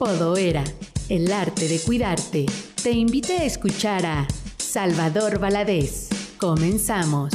[0.00, 0.64] Podoera,
[1.10, 2.46] el arte de cuidarte,
[2.82, 4.26] te invita a escuchar a
[4.56, 6.08] Salvador Valadez.
[6.38, 7.34] Comenzamos.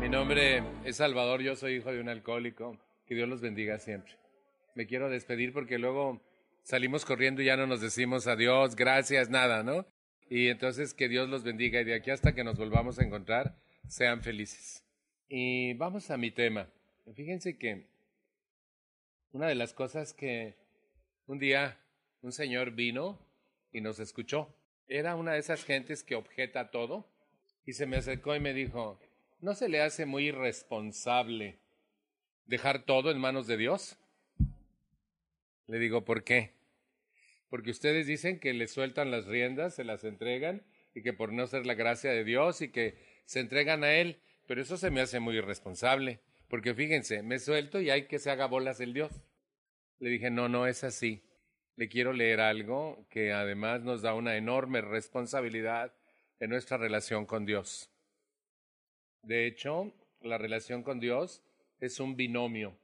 [0.00, 2.78] Mi nombre es Salvador, yo soy hijo de un alcohólico.
[3.04, 4.14] Que Dios los bendiga siempre.
[4.74, 6.22] Me quiero despedir porque luego
[6.62, 9.84] salimos corriendo y ya no nos decimos adiós, gracias, nada, ¿no?
[10.30, 13.58] Y entonces que Dios los bendiga y de aquí hasta que nos volvamos a encontrar,
[13.88, 14.82] sean felices.
[15.28, 16.66] Y vamos a mi tema.
[17.14, 17.90] Fíjense que
[19.32, 20.56] una de las cosas que
[21.26, 21.78] un día
[22.22, 23.18] un señor vino
[23.72, 24.54] y nos escuchó,
[24.88, 27.08] era una de esas gentes que objeta todo
[27.64, 28.98] y se me acercó y me dijo,
[29.40, 31.58] ¿no se le hace muy irresponsable
[32.46, 33.96] dejar todo en manos de Dios?
[35.68, 36.52] Le digo, ¿por qué?
[37.48, 40.62] Porque ustedes dicen que le sueltan las riendas, se las entregan
[40.94, 44.20] y que por no ser la gracia de Dios y que se entregan a Él,
[44.48, 46.20] pero eso se me hace muy irresponsable.
[46.50, 49.12] Porque fíjense, me suelto y hay que se haga bolas el Dios.
[50.00, 51.22] Le dije, no, no es así.
[51.76, 55.94] Le quiero leer algo que además nos da una enorme responsabilidad
[56.40, 57.88] en nuestra relación con Dios.
[59.22, 61.44] De hecho, la relación con Dios
[61.78, 62.76] es un binomio.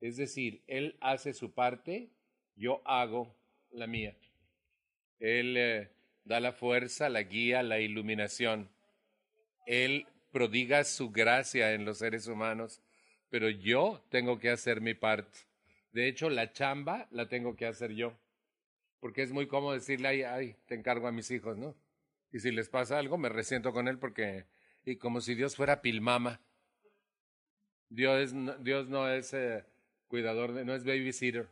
[0.00, 2.10] Es decir, Él hace su parte,
[2.54, 3.34] yo hago
[3.70, 4.16] la mía.
[5.18, 5.90] Él eh,
[6.22, 8.70] da la fuerza, la guía, la iluminación.
[9.66, 10.06] Él
[10.38, 12.80] prodiga su gracia en los seres humanos,
[13.28, 15.36] pero yo tengo que hacer mi parte.
[15.90, 18.16] De hecho, la chamba la tengo que hacer yo,
[19.00, 21.74] porque es muy cómodo decirle, ay, ay, te encargo a mis hijos, ¿no?
[22.30, 24.44] Y si les pasa algo, me resiento con él porque,
[24.84, 26.40] y como si Dios fuera pilmama.
[27.88, 29.64] Dios, Dios no es eh,
[30.06, 31.48] cuidador, de, no es babysitter.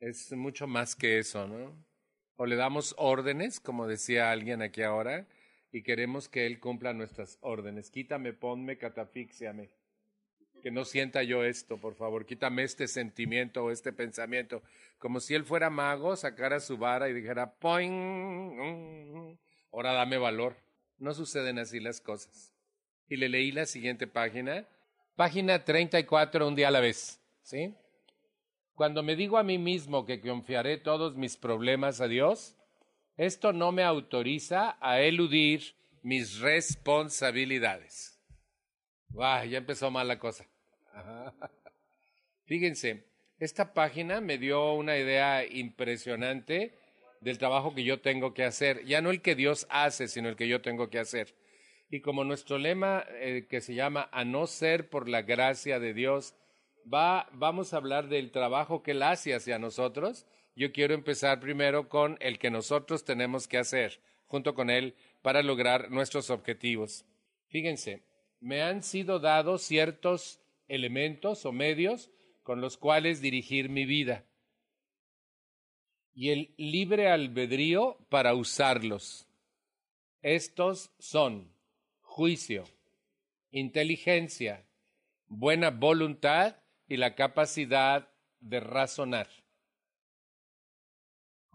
[0.00, 1.72] Es mucho más que eso, ¿no?
[2.34, 5.28] O le damos órdenes, como decía alguien aquí ahora,
[5.72, 7.90] y queremos que Él cumpla nuestras órdenes.
[7.90, 9.70] Quítame, ponme, catafíxiame.
[10.62, 12.26] Que no sienta yo esto, por favor.
[12.26, 14.62] Quítame este sentimiento o este pensamiento.
[14.98, 19.36] Como si Él fuera mago, sacara su vara y dijera, ¡poing!
[19.72, 20.56] Ahora dame valor.
[20.98, 22.52] No suceden así las cosas.
[23.08, 24.66] Y le leí la siguiente página.
[25.14, 27.20] Página 34, un día a la vez.
[27.42, 27.74] ¿Sí?
[28.74, 32.57] Cuando me digo a mí mismo que confiaré todos mis problemas a Dios,
[33.18, 38.18] esto no me autoriza a eludir mis responsabilidades.
[39.10, 40.46] ya empezó mal la cosa.
[42.46, 43.04] Fíjense,
[43.38, 46.78] esta página me dio una idea impresionante
[47.20, 48.84] del trabajo que yo tengo que hacer.
[48.84, 51.34] Ya no el que Dios hace, sino el que yo tengo que hacer.
[51.90, 55.92] Y como nuestro lema eh, que se llama a no ser por la gracia de
[55.92, 56.36] Dios,
[56.92, 60.24] va, vamos a hablar del trabajo que Él hace hacia nosotros
[60.58, 65.40] yo quiero empezar primero con el que nosotros tenemos que hacer junto con Él para
[65.44, 67.04] lograr nuestros objetivos.
[67.46, 68.02] Fíjense,
[68.40, 72.10] me han sido dados ciertos elementos o medios
[72.42, 74.24] con los cuales dirigir mi vida
[76.12, 79.28] y el libre albedrío para usarlos.
[80.22, 81.52] Estos son
[82.00, 82.64] juicio,
[83.52, 84.66] inteligencia,
[85.28, 86.56] buena voluntad
[86.88, 88.10] y la capacidad
[88.40, 89.28] de razonar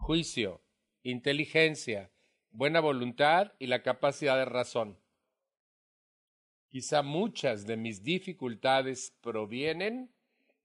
[0.04, 0.62] juicio,
[1.02, 2.12] inteligencia,
[2.50, 4.98] buena voluntad y la capacidad de razón.
[6.68, 10.12] Quizá muchas de mis dificultades provienen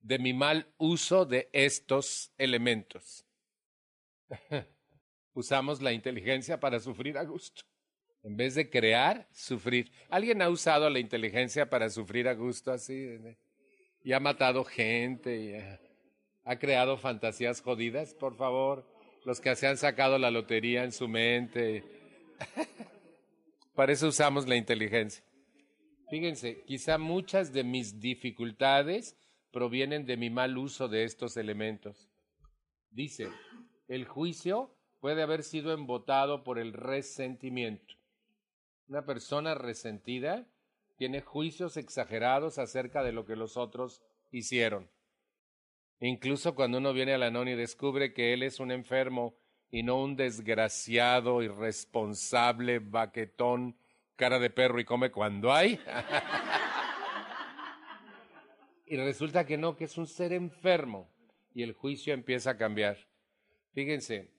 [0.02, 3.26] de mi mal uso de estos elementos.
[5.34, 7.62] Usamos la inteligencia para sufrir a gusto.
[8.24, 9.90] En vez de crear, sufrir.
[10.10, 13.18] ¿Alguien ha usado la inteligencia para sufrir a gusto así?
[14.04, 15.80] Y ha matado gente y
[16.44, 21.08] ha creado fantasías jodidas, por favor los que se han sacado la lotería en su
[21.08, 21.84] mente.
[23.76, 25.24] Para eso usamos la inteligencia.
[26.10, 29.16] Fíjense, quizá muchas de mis dificultades
[29.52, 32.10] provienen de mi mal uso de estos elementos.
[32.92, 33.30] Dice,
[33.88, 37.96] el juicio puede haber sido embotado por el resentimiento.
[38.88, 40.48] Una persona resentida
[40.98, 44.90] tiene juicios exagerados acerca de lo que los otros hicieron.
[46.02, 49.36] Incluso cuando uno viene a la NON y descubre que él es un enfermo
[49.70, 53.78] y no un desgraciado, irresponsable, baquetón,
[54.16, 55.80] cara de perro y come cuando hay.
[58.86, 61.10] y resulta que no, que es un ser enfermo.
[61.54, 62.98] Y el juicio empieza a cambiar.
[63.74, 64.32] Fíjense,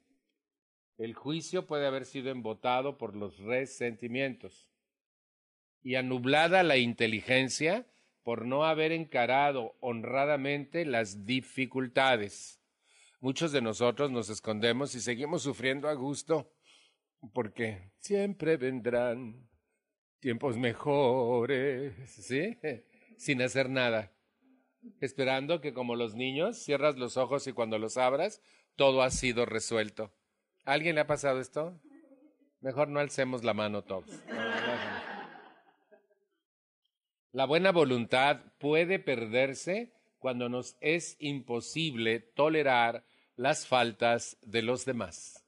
[0.97, 4.71] el juicio puede haber sido embotado por los resentimientos
[5.83, 7.87] y anublada la inteligencia
[8.23, 12.61] por no haber encarado honradamente las dificultades.
[13.21, 16.51] Muchos de nosotros nos escondemos y seguimos sufriendo a gusto
[17.33, 19.49] porque siempre vendrán
[20.21, 22.59] tiempos mejores, ¿sí?
[23.19, 24.13] Sin hacer nada.
[25.01, 28.41] esperando que como los niños cierras los ojos y cuando los abras
[28.77, 30.11] todo ha sido resuelto.
[30.65, 31.79] ¿A alguien le ha pasado esto?
[32.61, 34.09] Mejor no alcemos la mano todos.
[37.33, 43.05] La buena voluntad puede perderse cuando nos es imposible tolerar
[43.37, 45.47] las faltas de los demás.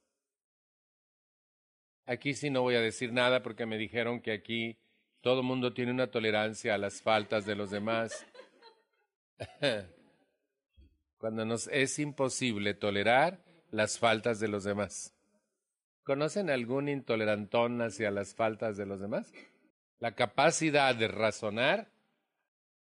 [2.05, 4.77] Aquí sí no voy a decir nada porque me dijeron que aquí
[5.21, 8.25] todo el mundo tiene una tolerancia a las faltas de los demás.
[11.17, 15.13] Cuando nos es imposible tolerar las faltas de los demás.
[16.03, 19.31] ¿Conocen algún intolerantón hacia las faltas de los demás?
[20.03, 21.87] La capacidad de razonar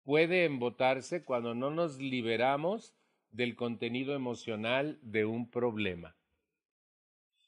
[0.06, 2.94] puede embotarse cuando no nos liberamos
[3.30, 6.16] del contenido emocional de un problema.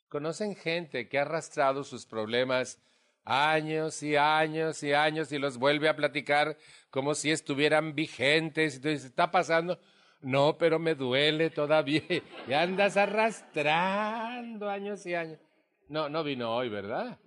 [0.09, 2.81] ¿Conocen gente que ha arrastrado sus problemas
[3.23, 6.57] años y años y años y los vuelve a platicar
[6.89, 8.81] como si estuvieran vigentes?
[8.83, 9.79] Y ¿está pasando?
[10.19, 12.03] No, pero me duele todavía.
[12.45, 15.39] Y andas arrastrando años y años.
[15.87, 17.17] No, no vino hoy, ¿verdad?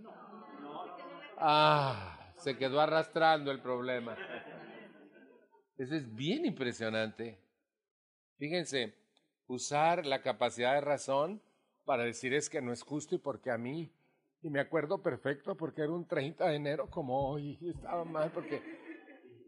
[1.38, 4.16] Ah, se quedó arrastrando el problema.
[5.76, 7.38] Eso es bien impresionante.
[8.38, 8.94] Fíjense,
[9.46, 11.42] usar la capacidad de razón
[11.84, 13.92] para decir es que no es justo y porque a mí,
[14.42, 18.62] y me acuerdo perfecto porque era un 30 de enero como hoy, estaba mal porque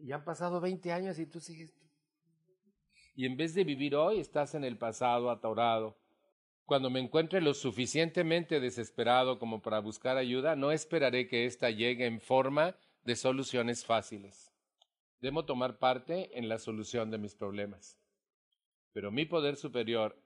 [0.01, 1.73] ya han pasado 20 años y tú sigues.
[3.15, 6.00] Y en vez de vivir hoy, estás en el pasado atorado.
[6.71, 12.05] Cuando me encuentre lo suficientemente desesperado como para buscar ayuda, no esperaré que ésta llegue
[12.05, 14.53] en forma de soluciones fáciles.
[15.19, 17.97] Debo tomar parte en la solución de mis problemas.
[18.93, 20.17] Pero mi poder superior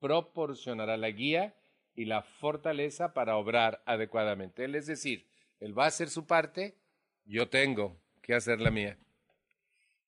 [0.00, 1.54] proporcionará la guía
[1.94, 4.66] y la fortaleza para obrar adecuadamente.
[4.66, 5.28] Él es decir,
[5.60, 6.76] Él va a hacer su parte,
[7.24, 8.98] yo tengo que hacer la mía.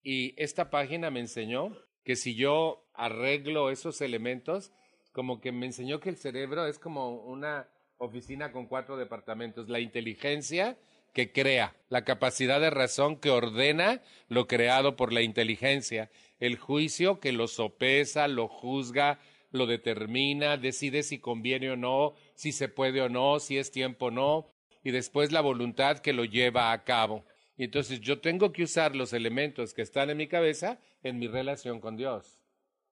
[0.01, 4.71] Y esta página me enseñó que si yo arreglo esos elementos,
[5.11, 7.67] como que me enseñó que el cerebro es como una
[7.97, 9.69] oficina con cuatro departamentos.
[9.69, 10.77] La inteligencia
[11.13, 16.09] que crea, la capacidad de razón que ordena lo creado por la inteligencia,
[16.39, 19.19] el juicio que lo sopesa, lo juzga,
[19.51, 24.07] lo determina, decide si conviene o no, si se puede o no, si es tiempo
[24.07, 24.51] o no,
[24.83, 27.25] y después la voluntad que lo lleva a cabo.
[27.57, 31.27] Y entonces yo tengo que usar los elementos que están en mi cabeza en mi
[31.27, 32.38] relación con Dios.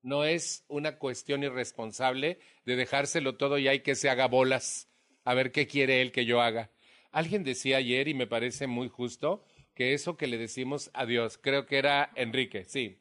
[0.01, 4.88] No es una cuestión irresponsable de dejárselo todo y hay que se haga bolas
[5.23, 6.71] a ver qué quiere Él que yo haga.
[7.11, 11.38] Alguien decía ayer, y me parece muy justo, que eso que le decimos a Dios,
[11.38, 12.99] creo que era Enrique, sí,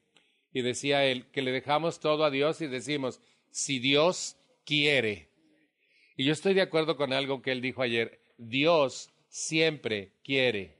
[0.52, 3.20] y decía él, que le dejamos todo a Dios y decimos,
[3.50, 5.28] si Dios quiere.
[6.16, 10.78] Y yo estoy de acuerdo con algo que él dijo ayer, Dios siempre quiere.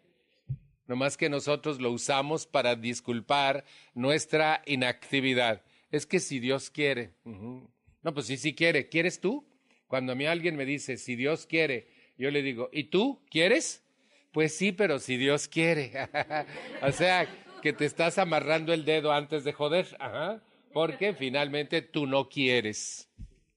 [0.87, 5.63] No más que nosotros lo usamos para disculpar nuestra inactividad.
[5.91, 7.13] Es que si Dios quiere.
[7.25, 8.89] No, pues sí, sí quiere.
[8.89, 9.47] ¿Quieres tú?
[9.87, 11.89] Cuando a mí alguien me dice, si Dios quiere,
[12.19, 13.85] yo le digo, ¿y tú quieres?
[14.33, 15.93] Pues sí, pero si Dios quiere.
[16.83, 17.29] o sea,
[17.63, 20.43] que te estás amarrando el dedo antes de joder, Ajá.
[20.73, 23.09] porque finalmente tú no quieres.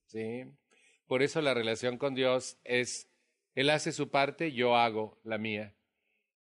[0.06, 0.44] ¿sí?
[1.06, 3.08] Por eso la relación con Dios es,
[3.54, 5.74] Él hace su parte, yo hago la mía.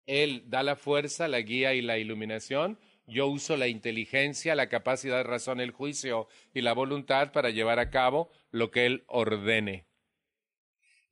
[0.06, 2.78] Él da la fuerza, la guía y la iluminación.
[3.06, 7.78] Yo uso la inteligencia, la capacidad de razón, el juicio y la voluntad para llevar
[7.78, 9.86] a cabo lo que Él ordene.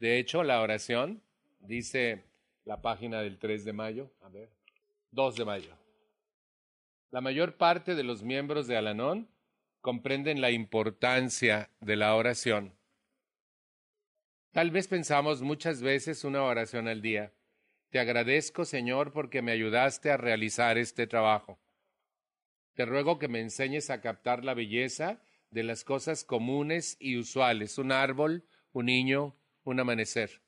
[0.00, 1.22] De hecho, la oración,
[1.60, 2.24] dice
[2.64, 4.50] la página del 3 de mayo, a ver,
[5.12, 5.76] 2 de mayo.
[7.12, 9.28] La mayor parte de los miembros de Alanón
[9.80, 12.74] comprenden la importancia de la oración.
[14.50, 17.32] Tal vez pensamos muchas veces una oración al día.
[17.90, 21.60] Te agradezco, Señor, porque me ayudaste a realizar este trabajo.
[22.74, 27.78] Te ruego que me enseñes a captar la belleza de las cosas comunes y usuales,
[27.78, 30.42] un árbol, un niño, un amanecer.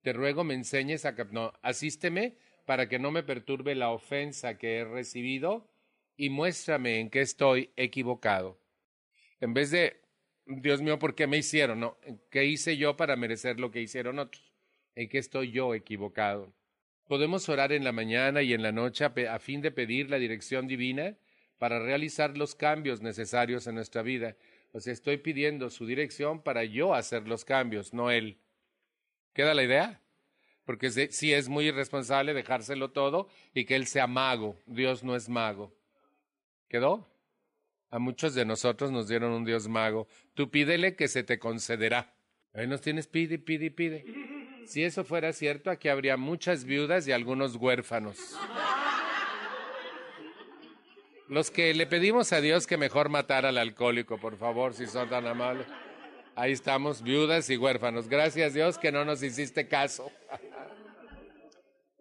[0.00, 4.78] Te ruego me enseñes a no, asísteme para que no me perturbe la ofensa que
[4.78, 5.70] he recibido
[6.16, 8.58] y muéstrame en qué estoy equivocado.
[9.40, 10.00] En vez de,
[10.46, 11.80] Dios mío, ¿por qué me hicieron?
[11.80, 11.98] No,
[12.30, 14.54] ¿qué hice yo para merecer lo que hicieron otros?
[14.94, 16.54] ¿En qué estoy yo equivocado?
[17.06, 20.66] Podemos orar en la mañana y en la noche a fin de pedir la dirección
[20.66, 21.18] divina
[21.58, 24.36] para realizar los cambios necesarios en nuestra vida.
[24.72, 28.38] O sea, estoy pidiendo su dirección para yo hacer los cambios, no él.
[29.32, 30.00] ¿Queda la idea?
[30.64, 34.56] Porque sí es muy irresponsable dejárselo todo y que él sea mago.
[34.66, 35.72] Dios no es mago.
[36.68, 37.06] ¿Quedó?
[37.90, 40.08] A muchos de nosotros nos dieron un Dios mago.
[40.34, 42.14] Tú pídele que se te concederá.
[42.52, 44.04] Ahí nos tienes, pide, pide, pide.
[44.66, 48.18] Si eso fuera cierto, aquí habría muchas viudas y algunos huérfanos.
[51.28, 55.08] Los que le pedimos a Dios que mejor matara al alcohólico, por favor, si son
[55.08, 55.66] tan amables.
[56.34, 58.08] Ahí estamos, viudas y huérfanos.
[58.08, 60.12] Gracias Dios que no nos hiciste caso.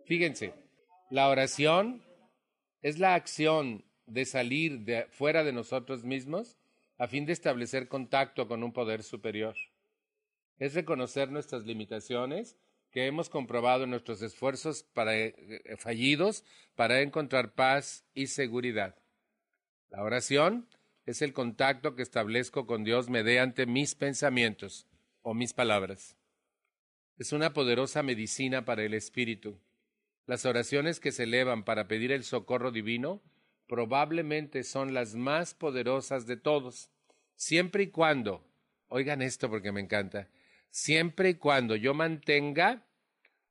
[0.05, 0.53] Fíjense,
[1.09, 2.03] la oración
[2.81, 6.57] es la acción de salir fuera de nosotros mismos
[6.97, 9.55] a fin de establecer contacto con un poder superior.
[10.57, 12.57] Es reconocer nuestras limitaciones
[12.91, 15.33] que hemos comprobado en nuestros esfuerzos para, eh,
[15.77, 16.43] fallidos
[16.75, 18.95] para encontrar paz y seguridad.
[19.93, 20.67] La oración
[21.05, 24.87] es el contacto que establezco con Dios mediante mis pensamientos
[25.21, 26.17] o mis palabras.
[27.19, 29.59] Es una poderosa medicina para el espíritu.
[30.25, 33.21] Las oraciones que se elevan para pedir el socorro divino
[33.67, 36.89] probablemente son las más poderosas de todos,
[37.35, 38.43] siempre y cuando,
[38.87, 40.27] oigan esto porque me encanta,
[40.71, 42.83] siempre y cuando yo mantenga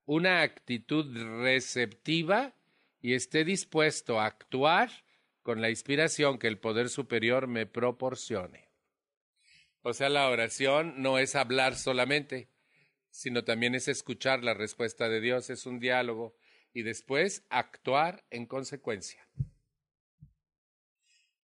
[0.06, 2.52] una actitud receptiva
[3.00, 4.90] y esté dispuesto a actuar
[5.42, 8.70] con la inspiración que el poder superior me proporcione.
[9.82, 12.48] O sea, la oración no es hablar solamente,
[13.10, 16.36] sino también es escuchar la respuesta de Dios, es un diálogo
[16.72, 19.28] y después actuar en consecuencia.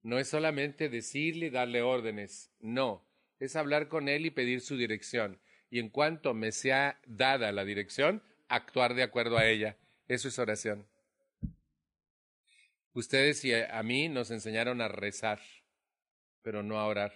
[0.03, 3.05] No es solamente decirle y darle órdenes, no,
[3.41, 5.41] es hablar con Él y pedir su dirección.
[5.69, 9.77] Y en cuanto me sea dada la dirección, actuar de acuerdo a ella.
[10.07, 10.87] Eso es oración.
[12.97, 15.39] Ustedes y a mí nos enseñaron a rezar,
[16.41, 17.13] pero no a orar.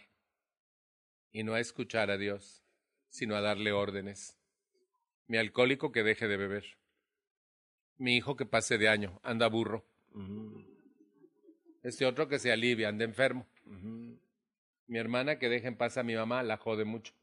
[1.33, 2.63] Y no a escuchar a Dios,
[3.09, 4.37] sino a darle órdenes.
[5.27, 6.77] Mi alcohólico que deje de beber.
[7.97, 9.87] Mi hijo que pase de año, anda burro.
[11.83, 13.47] Este otro que se alivia, anda enfermo.
[14.87, 17.15] Mi hermana que deje en paz a mi mamá, la jode mucho.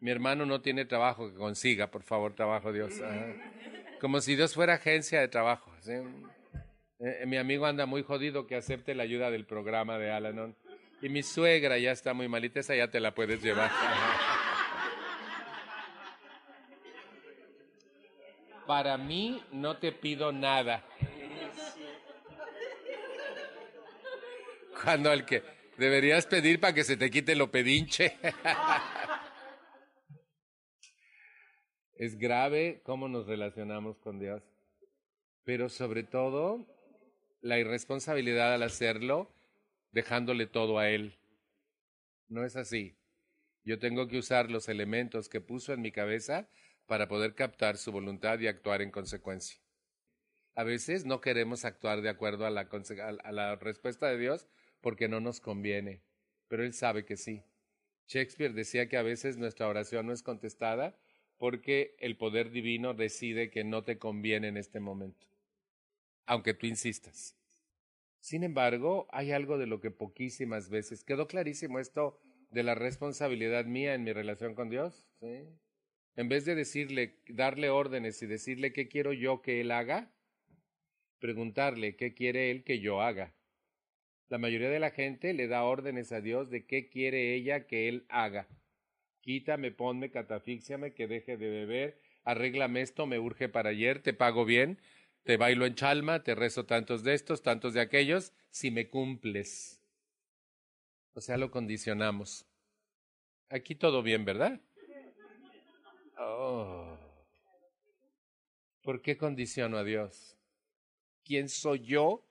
[0.00, 3.00] Mi hermano no tiene trabajo, que consiga, por favor, trabajo Dios.
[3.98, 5.74] Como si Dios fuera agencia de trabajo.
[5.86, 6.04] Eh,
[7.06, 10.56] eh, mi amigo anda muy jodido que acepte la ayuda del programa de Alanon.
[11.02, 13.70] Y mi suegra ya está muy malita, esa ya te la puedes llevar.
[18.66, 20.82] Para mí no te pido nada.
[24.82, 25.42] Cuando al que
[25.76, 28.16] deberías pedir para que se te quite lo pedinche.
[31.96, 34.42] es grave cómo nos relacionamos con Dios.
[35.44, 36.73] Pero sobre todo,
[37.44, 39.30] la irresponsabilidad al hacerlo
[39.92, 41.18] dejándole todo a Él.
[42.26, 42.96] No es así.
[43.64, 46.48] Yo tengo que usar los elementos que puso en mi cabeza
[46.86, 49.60] para poder captar su voluntad y actuar en consecuencia.
[50.54, 52.66] A veces no queremos actuar de acuerdo a la,
[53.22, 54.48] a la respuesta de Dios
[54.80, 56.00] porque no nos conviene,
[56.48, 57.42] pero Él sabe que sí.
[58.08, 60.96] Shakespeare decía que a veces nuestra oración no es contestada
[61.36, 65.33] porque el poder divino decide que no te conviene en este momento
[66.26, 67.36] aunque tú insistas.
[68.20, 72.18] Sin embargo, hay algo de lo que poquísimas veces quedó clarísimo esto
[72.50, 75.06] de la responsabilidad mía en mi relación con Dios.
[75.20, 75.46] ¿sí?
[76.16, 80.12] En vez de decirle, darle órdenes y decirle qué quiero yo que Él haga,
[81.18, 83.34] preguntarle qué quiere Él que yo haga.
[84.28, 87.88] La mayoría de la gente le da órdenes a Dios de qué quiere ella que
[87.88, 88.48] Él haga.
[89.20, 94.44] Quítame, ponme, catafíxiame, que deje de beber, arréglame esto, me urge para ayer, te pago
[94.44, 94.78] bien,
[95.24, 99.80] te bailo en chalma, te rezo tantos de estos, tantos de aquellos, si me cumples.
[101.14, 102.46] O sea, lo condicionamos.
[103.48, 104.60] Aquí todo bien, ¿verdad?
[106.18, 106.96] Oh.
[108.82, 110.36] ¿Por qué condiciono a Dios?
[111.24, 112.22] ¿Quién soy yo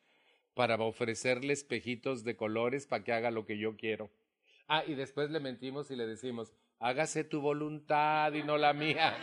[0.54, 4.12] para ofrecerle espejitos de colores para que haga lo que yo quiero?
[4.68, 9.18] Ah, y después le mentimos y le decimos, hágase tu voluntad y no la mía.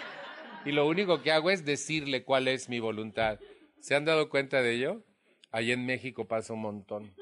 [0.64, 3.38] Y lo único que hago es decirle cuál es mi voluntad.
[3.80, 5.04] ¿Se han dado cuenta de ello?
[5.50, 7.14] Ahí en México pasa un montón.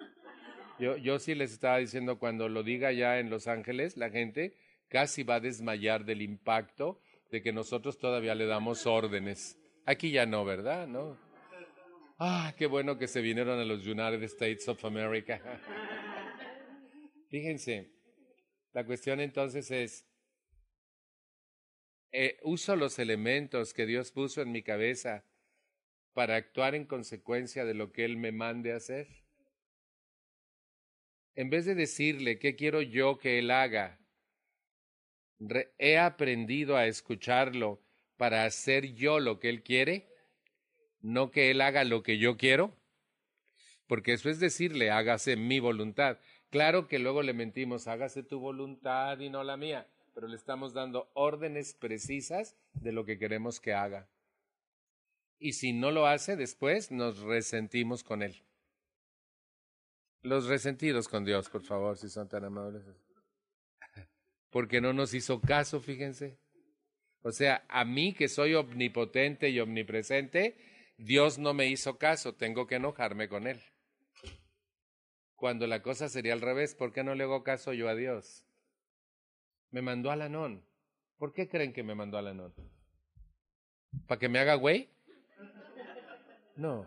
[0.78, 4.54] Yo, yo sí les estaba diciendo, cuando lo diga ya en Los Ángeles, la gente
[4.88, 7.00] casi va a desmayar del impacto
[7.30, 9.58] de que nosotros todavía le damos órdenes.
[9.86, 10.86] Aquí ya no, ¿verdad?
[10.86, 11.16] ¿No?
[12.18, 15.40] Ah, qué bueno que se vinieron a los United States of America.
[17.28, 17.92] Fíjense,
[18.72, 20.04] la cuestión entonces es,
[22.10, 25.24] eh, uso los elementos que Dios puso en mi cabeza
[26.18, 29.06] para actuar en consecuencia de lo que Él me mande hacer.
[31.36, 34.00] En vez de decirle qué quiero yo que Él haga,
[35.78, 37.80] he aprendido a escucharlo
[38.16, 40.08] para hacer yo lo que Él quiere,
[41.00, 42.76] no que Él haga lo que yo quiero,
[43.86, 46.18] porque eso es decirle, hágase mi voluntad.
[46.50, 50.74] Claro que luego le mentimos, hágase tu voluntad y no la mía, pero le estamos
[50.74, 54.08] dando órdenes precisas de lo que queremos que haga
[55.38, 58.42] y si no lo hace después nos resentimos con él.
[60.22, 62.84] Los resentidos con Dios, por favor, si son tan amables.
[64.50, 66.38] Porque no nos hizo caso, fíjense.
[67.22, 70.56] O sea, a mí que soy omnipotente y omnipresente,
[70.96, 73.60] Dios no me hizo caso, tengo que enojarme con Él.
[75.36, 78.44] Cuando la cosa sería al revés, ¿por qué no le hago caso yo a Dios?
[79.70, 80.64] Me mandó a Lanón.
[81.16, 82.54] ¿Por qué creen que me mandó a Lanón?
[84.06, 84.88] ¿Para que me haga güey?
[86.58, 86.84] No.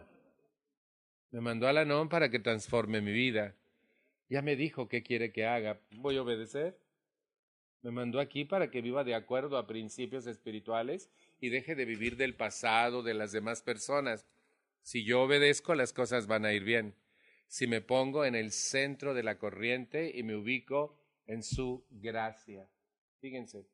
[1.32, 3.56] Me mandó a Lanón para que transforme mi vida.
[4.28, 5.80] Ya me dijo qué quiere que haga.
[5.92, 6.78] ¿Voy a obedecer?
[7.82, 11.10] Me mandó aquí para que viva de acuerdo a principios espirituales
[11.40, 14.28] y deje de vivir del pasado de las demás personas.
[14.82, 16.94] Si yo obedezco, las cosas van a ir bien.
[17.48, 22.68] Si me pongo en el centro de la corriente y me ubico en su gracia.
[23.22, 23.66] Fíjense,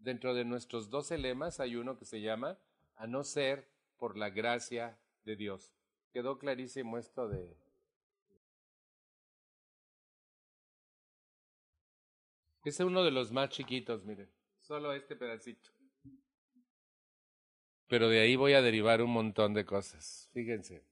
[0.00, 2.58] dentro de nuestros doce lemas hay uno que se llama
[2.94, 5.74] a no ser por la gracia de Dios.
[6.12, 7.54] Quedó clarísimo esto de
[12.64, 14.28] es uno de los más chiquitos, miren,
[14.58, 15.70] solo este pedacito.
[17.86, 20.28] Pero de ahí voy a derivar un montón de cosas.
[20.32, 20.84] Fíjense,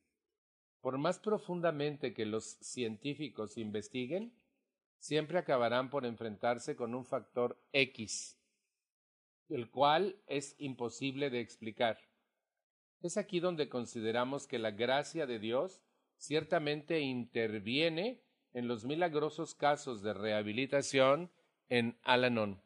[0.81, 4.33] por más profundamente que los científicos investiguen,
[5.01, 8.39] siempre acabarán por enfrentarse con un factor X,
[9.49, 11.99] el cual es imposible de explicar.
[13.05, 15.83] Es aquí donde consideramos que la gracia de Dios
[16.17, 18.23] ciertamente interviene
[18.55, 21.31] en los milagrosos casos de rehabilitación
[21.69, 22.63] en Alanon.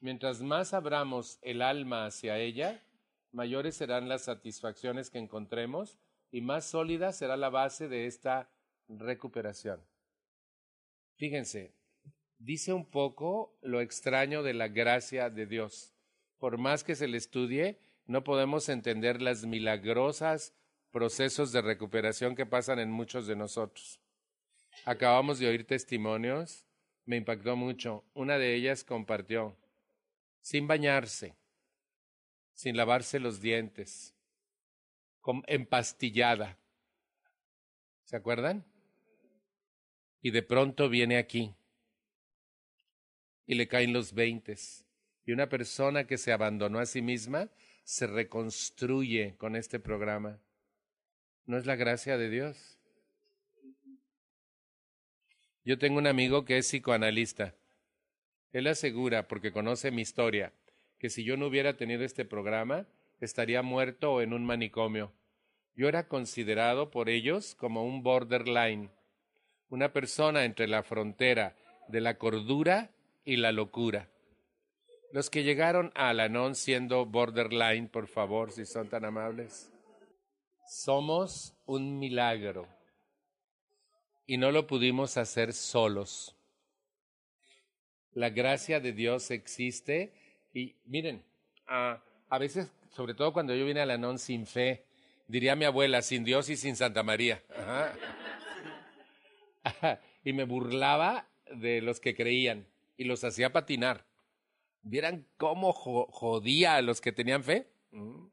[0.00, 2.82] Mientras más abramos el alma hacia ella,
[3.30, 5.96] mayores serán las satisfacciones que encontremos
[6.32, 8.50] y más sólida será la base de esta
[8.88, 9.80] recuperación.
[11.14, 11.76] Fíjense,
[12.38, 15.94] dice un poco lo extraño de la gracia de Dios.
[16.38, 20.54] Por más que se le estudie, no podemos entender las milagrosas
[20.90, 24.00] procesos de recuperación que pasan en muchos de nosotros.
[24.84, 26.64] Acabamos de oír testimonios
[27.06, 28.04] me impactó mucho.
[28.14, 29.56] Una de ellas compartió,
[30.40, 31.36] sin bañarse,
[32.52, 34.14] sin lavarse los dientes,
[35.46, 36.58] empastillada.
[38.04, 38.64] ¿Se acuerdan?
[40.20, 41.54] Y de pronto viene aquí
[43.46, 44.86] y le caen los veintes.
[45.26, 47.50] Y una persona que se abandonó a sí misma
[47.84, 50.40] se reconstruye con este programa.
[51.46, 52.78] ¿No es la gracia de Dios?
[55.64, 57.54] Yo tengo un amigo que es psicoanalista.
[58.52, 60.52] Él asegura, porque conoce mi historia,
[60.98, 62.86] que si yo no hubiera tenido este programa,
[63.20, 65.12] estaría muerto en un manicomio.
[65.76, 68.90] Yo era considerado por ellos como un borderline,
[69.68, 71.56] una persona entre la frontera
[71.88, 72.90] de la cordura
[73.24, 74.08] y la locura.
[75.12, 79.70] Los que llegaron a Alanon siendo borderline, por favor, si son tan amables.
[80.66, 82.66] Somos un milagro
[84.26, 86.34] y no lo pudimos hacer solos.
[88.12, 90.12] La gracia de Dios existe
[90.52, 91.22] y miren,
[91.66, 94.84] a veces, sobre todo cuando yo vine a la non sin fe,
[95.26, 97.42] diría mi abuela, sin Dios y sin Santa María.
[100.24, 104.04] y me burlaba de los que creían y los hacía patinar.
[104.84, 107.66] ¿Vieran cómo jodía a los que tenían fe?
[107.90, 108.26] Mm.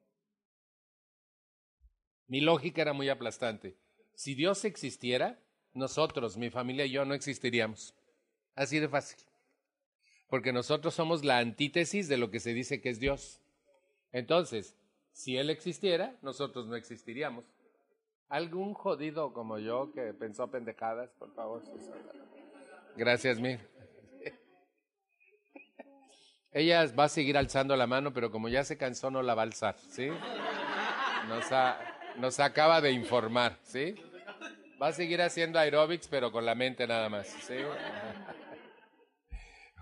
[2.27, 3.77] Mi lógica era muy aplastante.
[4.15, 5.39] Si Dios existiera,
[5.73, 7.95] nosotros, mi familia y yo no existiríamos.
[8.53, 9.17] Así de fácil.
[10.27, 13.41] Porque nosotros somos la antítesis de lo que se dice que es Dios.
[14.11, 14.75] Entonces,
[15.13, 17.45] si Él existiera, nosotros no existiríamos.
[18.27, 21.61] ¿Algún jodido como yo que pensó pendejadas, por favor?
[22.97, 23.70] Gracias, Mir.
[26.53, 29.43] Ella va a seguir alzando la mano, pero como ya se cansó, no la va
[29.43, 30.09] a alzar, ¿sí?
[31.29, 31.45] Nos,
[32.17, 33.95] nos acaba de informar, ¿sí?
[34.81, 37.27] Va a seguir haciendo aeróbics, pero con la mente nada más.
[37.27, 37.55] ¿sí?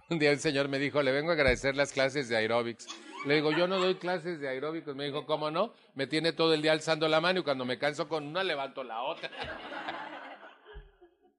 [0.10, 2.88] Un día el señor me dijo, le vengo a agradecer las clases de aeróbics.
[3.26, 4.96] Le digo, yo no doy clases de aeróbicos.
[4.96, 5.74] Me dijo, ¿cómo no?
[5.96, 8.84] Me tiene todo el día alzando la mano y cuando me canso con una, levanto
[8.84, 9.30] la otra.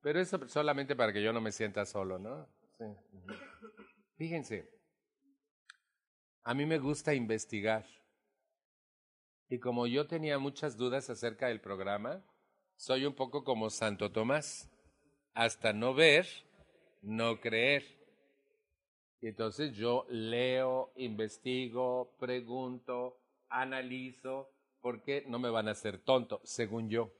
[0.02, 2.48] Pero eso solamente para que yo no me sienta solo, ¿no?
[2.78, 2.84] Sí.
[4.16, 4.68] Fíjense,
[6.42, 7.86] a mí me gusta investigar.
[9.48, 12.24] Y como yo tenía muchas dudas acerca del programa,
[12.76, 14.70] soy un poco como Santo Tomás,
[15.34, 16.26] hasta no ver,
[17.02, 17.84] no creer.
[19.20, 24.50] Y entonces yo leo, investigo, pregunto, analizo,
[24.80, 27.12] porque no me van a hacer tonto, según yo.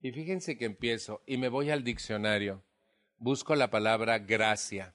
[0.00, 2.62] Y fíjense que empiezo y me voy al diccionario,
[3.18, 4.94] busco la palabra gracia.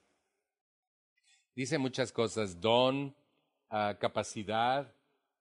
[1.55, 3.15] Dice muchas cosas, don,
[3.69, 4.93] ah, capacidad,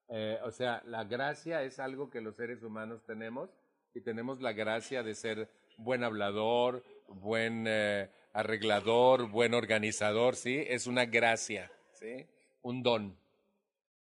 [0.09, 3.49] eh, o sea, la gracia es algo que los seres humanos tenemos
[3.95, 10.63] y tenemos la gracia de ser buen hablador, buen eh, arreglador, buen organizador, ¿sí?
[10.67, 12.27] Es una gracia, ¿sí?
[12.61, 13.17] Un don.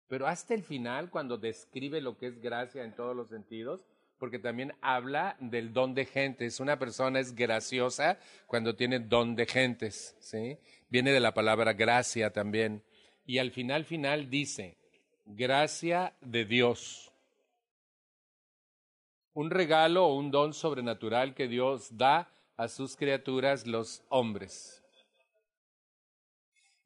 [0.07, 3.85] Pero hasta el final, cuando describe lo que es gracia en todos los sentidos,
[4.19, 6.59] porque también habla del don de gentes.
[6.59, 10.57] Una persona es graciosa cuando tiene don de gentes, ¿sí?
[10.89, 12.83] Viene de la palabra gracia también.
[13.25, 14.77] Y al final, final dice,
[15.25, 17.11] gracia de Dios.
[19.33, 24.83] Un regalo o un don sobrenatural que Dios da a sus criaturas, los hombres.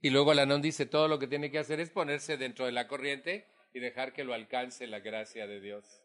[0.01, 2.87] Y luego Lanón dice, todo lo que tiene que hacer es ponerse dentro de la
[2.87, 6.02] corriente y dejar que lo alcance la gracia de Dios.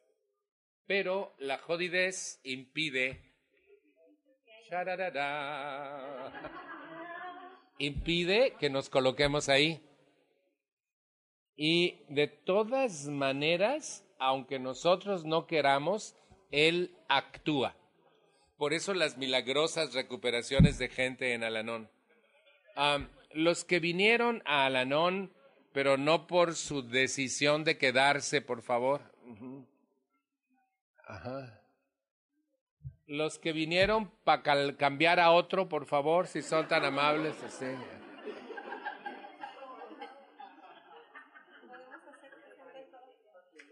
[0.88, 3.20] Pero la jodidez impide,
[7.78, 9.82] impide que nos coloquemos ahí.
[11.56, 16.16] Y de todas maneras, aunque nosotros no queramos,
[16.50, 17.76] Él actúa.
[18.56, 21.90] Por eso las milagrosas recuperaciones de gente en Alanón.
[23.34, 25.34] los que vinieron a Alanón,
[25.74, 29.02] pero no por su decisión de quedarse, por favor.
[31.08, 31.62] Ajá.
[33.06, 34.42] Los que vinieron para
[34.76, 37.34] cambiar a otro, por favor, si son tan amables.
[37.48, 37.66] Sí.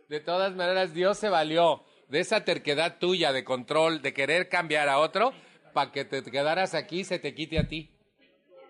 [0.08, 4.88] De todas maneras, Dios se valió de esa terquedad tuya de control, de querer cambiar
[4.88, 5.34] a otro,
[5.74, 7.94] para que te quedaras aquí y se te quite a ti.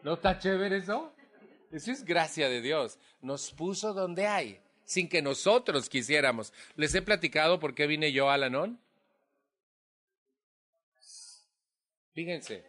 [0.03, 1.15] ¿No está chévere eso?
[1.71, 2.99] Eso es gracia de Dios.
[3.21, 6.55] Nos puso donde hay, sin que nosotros quisiéramos.
[6.77, 8.81] ¿Les he platicado por qué vine yo a Alanón?
[12.15, 12.65] Fíjense,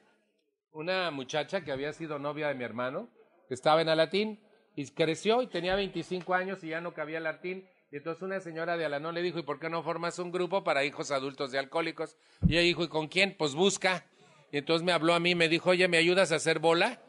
[0.74, 3.10] una muchacha que había sido novia de mi hermano,
[3.50, 4.42] estaba en Alatín
[4.76, 8.76] y creció y tenía 25 años y ya no cabía Alatín y entonces una señora
[8.76, 11.60] de Alanón le dijo, ¿y por qué no formas un grupo para hijos adultos de
[11.60, 12.18] alcohólicos?
[12.46, 13.36] Y ella dijo, ¿y con quién?
[13.38, 14.06] Pues busca.
[14.52, 17.00] Y entonces me habló a mí, me dijo, oye, ¿me ayudas a hacer bola?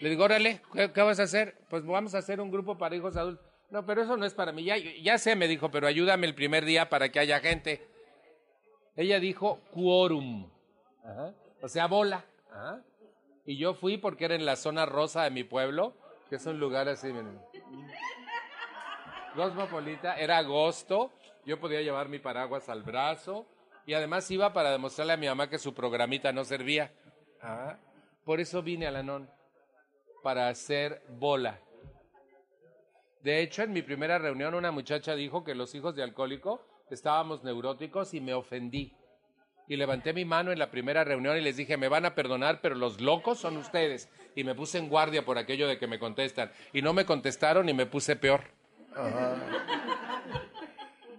[0.00, 1.56] Le digo, órale, ¿qué, vas a hacer?
[1.70, 3.46] Pues vamos a hacer un grupo para hijos adultos.
[3.74, 4.62] No, pero eso no es para mí.
[4.62, 7.84] Ya, ya sé, me dijo, pero ayúdame el primer día para que haya gente.
[8.94, 10.48] Ella dijo, quórum.
[11.60, 12.24] O sea, bola.
[13.44, 15.92] Y yo fui porque era en la zona rosa de mi pueblo,
[16.30, 17.36] que es un lugar así, miren.
[19.34, 21.10] Cosmopolita, era agosto,
[21.44, 23.44] yo podía llevar mi paraguas al brazo
[23.86, 26.92] y además iba para demostrarle a mi mamá que su programita no servía.
[28.24, 29.28] Por eso vine a la NON,
[30.22, 31.58] para hacer bola.
[33.24, 36.60] De hecho, en mi primera reunión una muchacha dijo que los hijos de alcohólico
[36.90, 38.92] estábamos neuróticos y me ofendí.
[39.66, 42.60] Y levanté mi mano en la primera reunión y les dije, me van a perdonar,
[42.60, 44.10] pero los locos son ustedes.
[44.36, 46.52] Y me puse en guardia por aquello de que me contestan.
[46.74, 48.42] Y no me contestaron y me puse peor.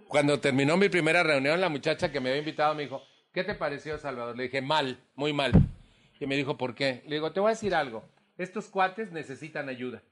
[0.06, 3.02] Cuando terminó mi primera reunión, la muchacha que me había invitado me dijo,
[3.34, 4.36] ¿qué te pareció, Salvador?
[4.36, 5.50] Le dije, mal, muy mal.
[6.20, 7.02] Y me dijo, ¿por qué?
[7.08, 8.04] Le digo, te voy a decir algo.
[8.38, 10.04] Estos cuates necesitan ayuda.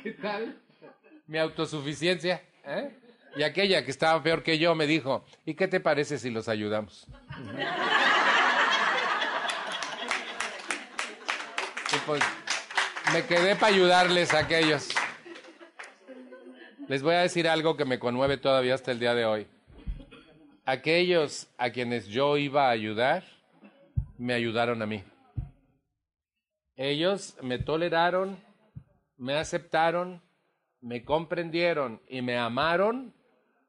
[0.02, 0.56] ¿Qué tal?
[1.26, 2.42] Mi autosuficiencia.
[2.64, 2.90] ¿eh?
[3.36, 6.48] Y aquella que estaba peor que yo me dijo, ¿y qué te parece si los
[6.48, 7.06] ayudamos?
[11.92, 12.22] y pues
[13.12, 14.88] me quedé para ayudarles a aquellos.
[16.88, 19.46] Les voy a decir algo que me conmueve todavía hasta el día de hoy.
[20.64, 23.24] Aquellos a quienes yo iba a ayudar,
[24.18, 25.02] me ayudaron a mí.
[26.76, 28.38] Ellos me toleraron,
[29.20, 30.22] me aceptaron,
[30.80, 33.12] me comprendieron y me amaron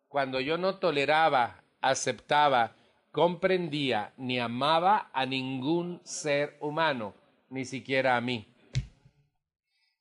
[0.08, 2.74] cuando yo no toleraba, aceptaba,
[3.12, 7.14] comprendía ni amaba a ningún ser humano,
[7.50, 8.48] ni siquiera a mí.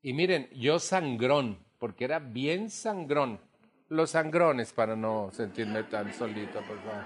[0.02, 3.40] Y miren, yo sangrón, porque era bien sangrón.
[3.88, 7.04] Los sangrones, para no sentirme tan solito, por favor.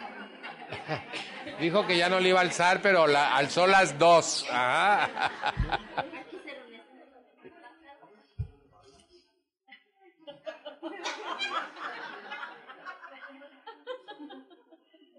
[1.61, 4.47] Dijo que ya no le iba a alzar, pero alzó las dos.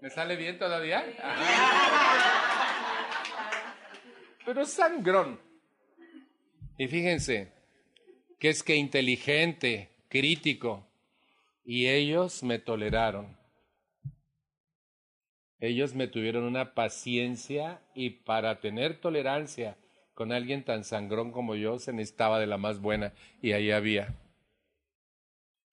[0.06, 1.04] ¿Me sale bien todavía?
[4.44, 5.40] Pero sangrón.
[6.78, 7.52] Y fíjense,
[8.38, 10.86] que es que inteligente, crítico,
[11.64, 13.36] y ellos me toleraron.
[15.58, 19.76] Ellos me tuvieron una paciencia y para tener tolerancia
[20.14, 24.14] con alguien tan sangrón como yo se necesitaba de la más buena y ahí había.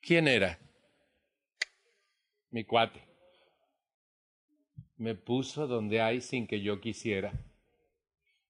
[0.02, 0.58] ¿Quién era?
[2.50, 3.12] Mi cuate
[4.98, 7.34] me puso donde hay sin que yo quisiera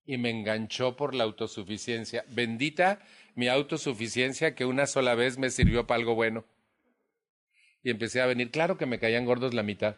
[0.05, 2.25] y me enganchó por la autosuficiencia.
[2.29, 2.99] Bendita
[3.35, 6.45] mi autosuficiencia que una sola vez me sirvió para algo bueno.
[7.83, 9.97] Y empecé a venir, claro que me caían gordos la mitad.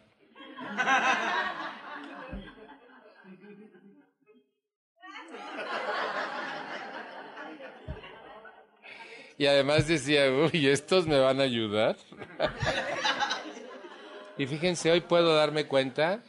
[9.38, 11.96] Y además decía, uy, estos me van a ayudar.
[14.38, 16.22] y fíjense, hoy puedo darme cuenta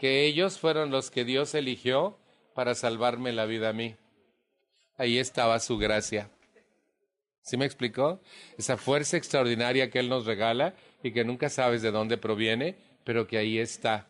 [0.00, 2.16] que ellos fueron los que Dios eligió
[2.54, 3.96] para salvarme la vida a mí.
[4.96, 6.30] Ahí estaba su gracia.
[7.42, 8.18] ¿Sí me explicó?
[8.56, 13.26] Esa fuerza extraordinaria que Él nos regala y que nunca sabes de dónde proviene, pero
[13.26, 14.08] que ahí está.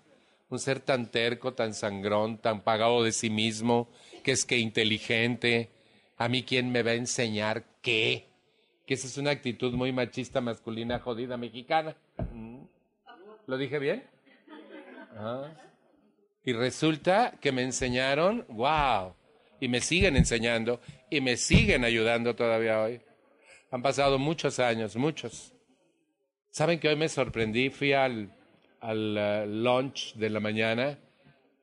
[0.49, 3.89] Un ser tan terco, tan sangrón, tan pagado de sí mismo,
[4.23, 5.71] que es que inteligente.
[6.19, 8.29] A mí, ¿quién me va a enseñar qué?
[8.87, 11.97] Que esa es una actitud muy machista, masculina, jodida, mexicana.
[12.33, 12.61] Mm.
[13.49, 14.05] ¿Lo dije bien?
[15.17, 15.51] Ah.
[16.45, 19.15] Y resulta que me enseñaron, wow,
[19.61, 23.01] y me siguen enseñando y me siguen ayudando todavía hoy.
[23.71, 25.53] Han pasado muchos años, muchos.
[26.51, 27.71] ¿Saben que hoy me sorprendí?
[27.71, 28.35] Fui al,
[28.81, 30.99] al uh, lunch de la mañana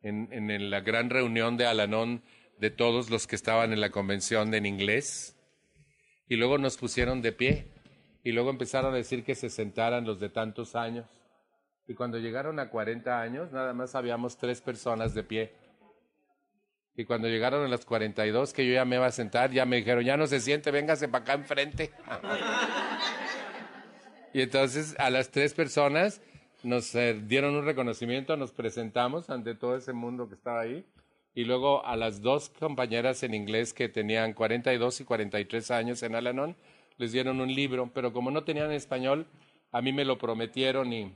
[0.03, 2.23] en, en, la gran reunión de Alanón
[2.59, 5.35] de todos los que estaban en la convención en inglés.
[6.29, 7.67] Y luego nos pusieron de pie.
[8.23, 11.05] Y luego empezaron a decir que se sentaran los de tantos años.
[11.87, 15.53] Y cuando llegaron a 40 años, nada más habíamos tres personas de pie.
[16.97, 19.77] Y cuando llegaron a los 42, que yo ya me iba a sentar, ya me
[19.77, 21.91] dijeron, ya no se siente, véngase para acá enfrente.
[24.33, 26.21] y entonces a las tres personas
[26.63, 30.85] nos eh, dieron un reconocimiento, nos presentamos ante todo ese mundo que estaba ahí.
[31.35, 36.15] Y luego a las dos compañeras en inglés que tenían 42 y 43 años en
[36.15, 36.55] Alanon,
[36.97, 39.27] les dieron un libro, pero como no tenían español,
[39.71, 41.15] a mí me lo prometieron y,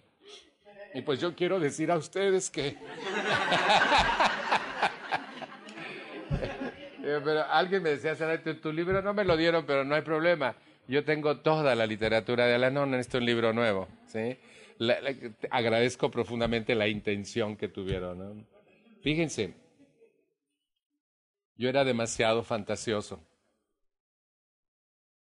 [0.94, 2.78] y pues yo quiero decir a ustedes que...
[7.04, 10.04] Eh, pero alguien me decía, tu, tu libro no me lo dieron, pero no hay
[10.04, 10.56] problema.
[10.88, 13.88] Yo tengo toda la literatura de Alanon, esto es un libro nuevo.
[14.06, 14.38] ¿sí?
[15.50, 18.48] agradezco profundamente la intención que tuvieron.
[19.02, 19.54] Fíjense,
[21.56, 23.20] yo era demasiado fantasioso.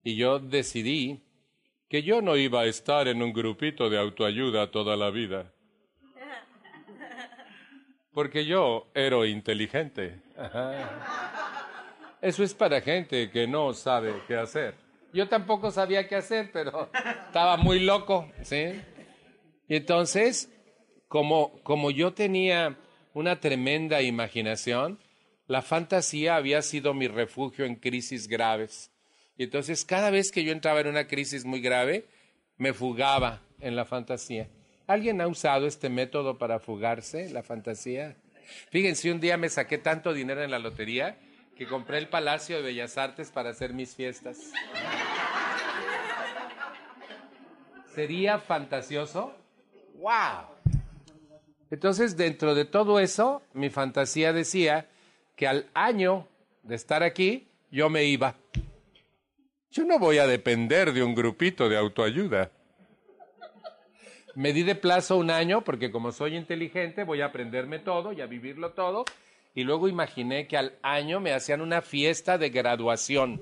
[0.03, 1.23] Y yo decidí
[1.89, 5.53] que yo no iba a estar en un grupito de autoayuda toda la vida.
[8.17, 10.23] Porque yo era inteligente.
[12.23, 14.75] Eso es para gente que no sabe qué hacer.
[15.13, 16.89] Yo tampoco sabía qué hacer, pero
[17.27, 18.81] estaba muy loco, ¿sí?
[19.69, 20.51] Y entonces,
[21.09, 22.79] como, como yo tenía
[23.13, 24.99] una tremenda imaginación,
[25.47, 28.91] la fantasía había sido mi refugio en crisis graves.
[29.37, 32.07] Y entonces, cada vez que yo entraba en una crisis muy grave,
[32.57, 34.49] me fugaba en la fantasía.
[34.87, 38.17] ¿Alguien ha usado este método para fugarse, la fantasía?
[38.71, 41.19] Fíjense, un día me saqué tanto dinero en la lotería
[41.57, 44.53] que compré el Palacio de Bellas Artes para hacer mis fiestas.
[47.95, 49.35] ¿Sería fantasioso?
[49.95, 50.57] ¡Wow!
[51.71, 54.87] Entonces, dentro de todo eso, mi fantasía decía
[55.35, 56.29] que al año
[56.63, 58.37] de estar aquí, yo me iba.
[59.71, 62.53] Yo no voy a depender de un grupito de autoayuda.
[64.37, 68.21] Me di de plazo un año porque como soy inteligente voy a aprenderme todo y
[68.21, 69.07] a vivirlo todo
[69.55, 73.41] y luego imaginé que al año me hacían una fiesta de graduación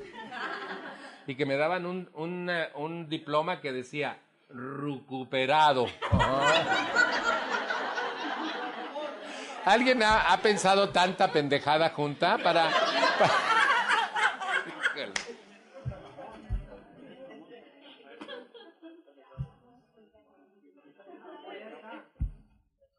[1.26, 5.86] y que me daban un, un, diploma que decía recuperado.
[9.64, 12.70] ¿Alguien ha, pensado tanta pendejada junta para...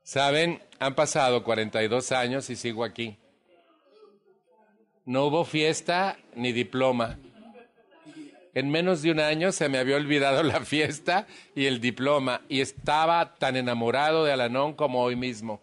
[0.06, 3.18] Saben, han pasado 42 años y sigo aquí.
[5.04, 7.18] No hubo fiesta ni diploma.
[8.54, 12.62] En menos de un año se me había olvidado la fiesta y el diploma y
[12.62, 15.60] estaba tan enamorado de Alanón como hoy mismo.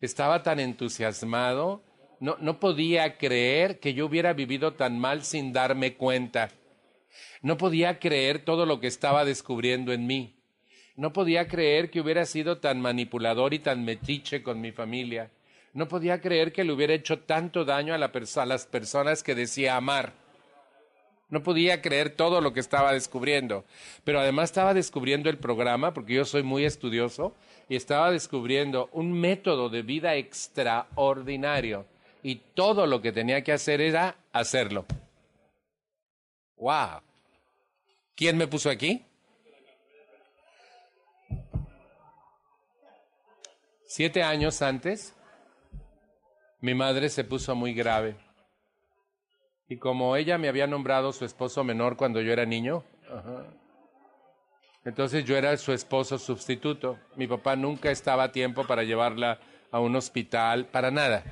[0.00, 1.82] Estaba tan entusiasmado,
[2.20, 6.50] no, no podía creer que yo hubiera vivido tan mal sin darme cuenta.
[7.42, 10.36] No podía creer todo lo que estaba descubriendo en mí.
[10.96, 15.30] No podía creer que hubiera sido tan manipulador y tan metiche con mi familia.
[15.72, 20.12] No podía creer que le hubiera hecho tanto daño a, las personas que decía amar.
[21.30, 23.64] No podía creer todo lo que estaba descubriendo.
[24.04, 27.34] Pero además estaba descubriendo el programa, porque yo soy muy estudioso,
[27.68, 31.86] y estaba descubriendo un método de vida extraordinario.
[32.22, 34.86] Y todo lo que tenía que hacer era hacerlo.
[36.56, 37.00] ¡Wow!
[38.14, 39.04] ¿Quién me puso aquí?
[43.96, 45.14] Siete años antes,
[46.60, 48.16] mi madre se puso muy grave.
[49.68, 52.82] Y como ella me había nombrado su esposo menor cuando yo era niño,
[54.84, 56.98] entonces yo era su esposo sustituto.
[57.14, 59.38] Mi papá nunca estaba a tiempo para llevarla
[59.70, 61.22] a un hospital, para nada.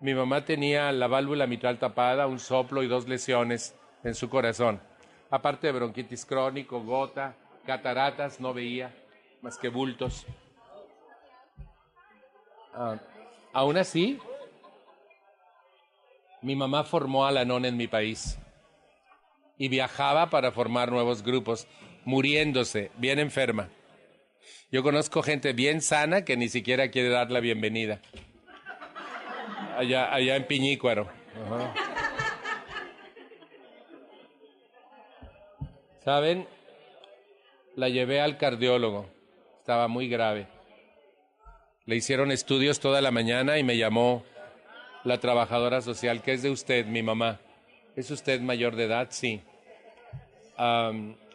[0.00, 4.80] Mi mamá tenía la válvula mitral tapada, un soplo y dos lesiones en su corazón.
[5.28, 7.36] Aparte de bronquitis crónico, gota,
[7.66, 8.90] cataratas, no veía
[9.42, 10.26] más que bultos.
[12.74, 12.96] Ah,
[13.52, 14.18] aún así,
[16.40, 18.38] mi mamá formó a la non en mi país
[19.58, 21.66] y viajaba para formar nuevos grupos,
[22.04, 23.68] muriéndose, bien enferma.
[24.70, 28.00] Yo conozco gente bien sana que ni siquiera quiere dar la bienvenida
[29.76, 31.08] allá, allá en Piñícuaro.
[36.04, 36.46] ¿Saben?
[37.76, 39.06] La llevé al cardiólogo.
[39.58, 40.46] Estaba muy grave.
[41.84, 44.24] Le hicieron estudios toda la mañana y me llamó
[45.02, 46.22] la trabajadora social.
[46.22, 47.40] ¿Qué es de usted, mi mamá?
[47.96, 49.08] ¿Es usted mayor de edad?
[49.10, 49.40] Sí.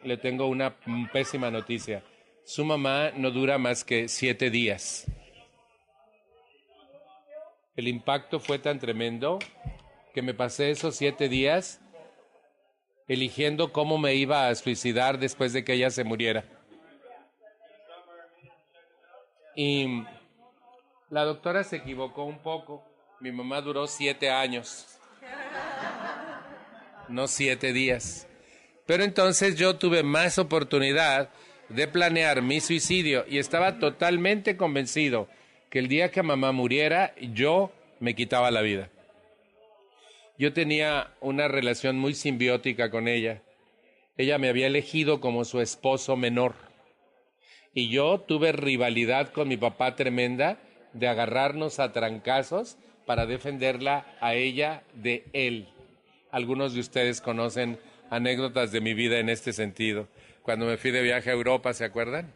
[0.03, 0.73] le tengo una
[1.11, 2.01] pésima noticia.
[2.45, 5.05] Su mamá no dura más que siete días.
[7.75, 9.39] El impacto fue tan tremendo
[10.13, 11.81] que me pasé esos siete días
[13.07, 16.45] eligiendo cómo me iba a suicidar después de que ella se muriera.
[19.55, 20.03] Y
[21.09, 22.83] la doctora se equivocó un poco.
[23.19, 24.99] Mi mamá duró siete años,
[27.07, 28.27] no siete días.
[28.85, 31.29] Pero entonces yo tuve más oportunidad
[31.69, 35.27] de planear mi suicidio y estaba totalmente convencido
[35.69, 38.89] que el día que mamá muriera, yo me quitaba la vida.
[40.37, 43.41] Yo tenía una relación muy simbiótica con ella.
[44.17, 46.55] Ella me había elegido como su esposo menor.
[47.73, 50.59] Y yo tuve rivalidad con mi papá tremenda
[50.99, 55.69] de agarrarnos a trancazos para defenderla a ella de él.
[56.31, 57.79] Algunos de ustedes conocen
[58.09, 60.07] anécdotas de mi vida en este sentido.
[60.43, 62.31] Cuando me fui de viaje a Europa, ¿se acuerdan?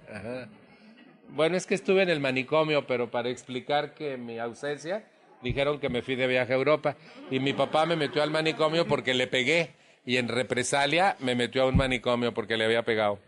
[1.29, 5.05] Bueno, es que estuve en el manicomio, pero para explicar que mi ausencia,
[5.41, 6.95] dijeron que me fui de viaje a Europa
[7.29, 9.71] y mi papá me metió al manicomio porque le pegué
[10.05, 13.19] y en represalia me metió a un manicomio porque le había pegado.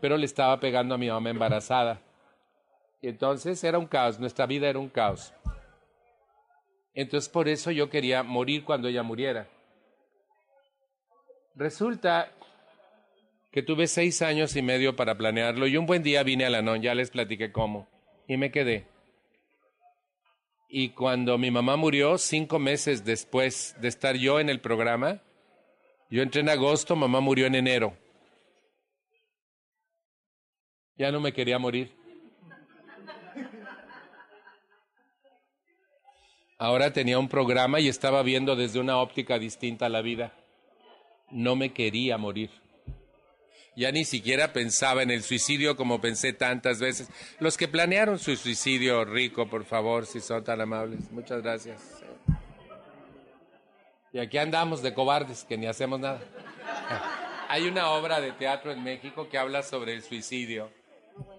[0.00, 2.00] Pero le estaba pegando a mi mamá embarazada.
[3.02, 5.34] Entonces era un caos, nuestra vida era un caos.
[6.94, 9.48] Entonces por eso yo quería morir cuando ella muriera.
[11.54, 12.30] Resulta
[13.50, 16.62] que tuve seis años y medio para planearlo y un buen día vine a la
[16.62, 17.86] NON, ya les platiqué cómo,
[18.26, 18.86] y me quedé.
[20.68, 25.20] Y cuando mi mamá murió, cinco meses después de estar yo en el programa,
[26.08, 27.94] yo entré en agosto, mamá murió en enero.
[30.96, 32.01] Ya no me quería morir.
[36.62, 40.32] Ahora tenía un programa y estaba viendo desde una óptica distinta la vida.
[41.30, 42.50] No me quería morir
[43.74, 47.08] ya ni siquiera pensaba en el suicidio como pensé tantas veces.
[47.40, 51.10] Los que planearon su suicidio rico, por favor, si son tan amables.
[51.10, 52.02] Muchas gracias.
[54.12, 56.20] Y aquí andamos de cobardes, que ni hacemos nada.
[57.48, 60.70] Hay una obra de teatro en México que habla sobre el suicidio.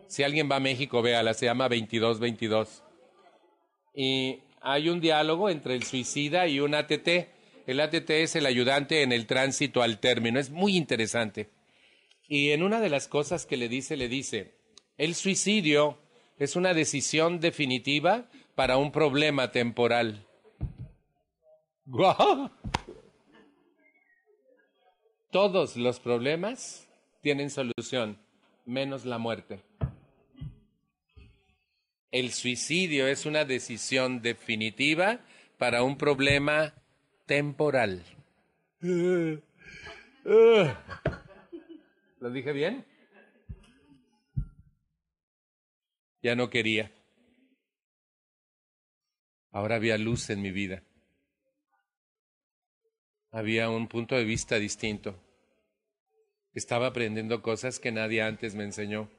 [0.07, 2.83] Si alguien va a México, véala, se llama 2222.
[3.95, 7.27] Y hay un diálogo entre el suicida y un ATT.
[7.67, 10.39] El ATT es el ayudante en el tránsito al término.
[10.39, 11.49] Es muy interesante.
[12.29, 14.55] Y en una de las cosas que le dice, le dice,
[14.97, 15.97] el suicidio
[16.39, 20.25] es una decisión definitiva para un problema temporal.
[25.29, 26.87] Todos los problemas
[27.21, 28.17] tienen solución,
[28.65, 29.61] menos la muerte.
[32.13, 35.19] El suicidio es una decisión definitiva
[35.57, 36.75] para un problema
[37.25, 38.05] temporal.
[38.79, 39.41] ¿Lo
[42.31, 42.85] dije bien?
[46.21, 46.91] Ya no quería.
[49.49, 50.83] Ahora había luz en mi vida.
[53.31, 55.19] Había un punto de vista distinto.
[56.53, 59.09] Estaba aprendiendo cosas que nadie antes me enseñó.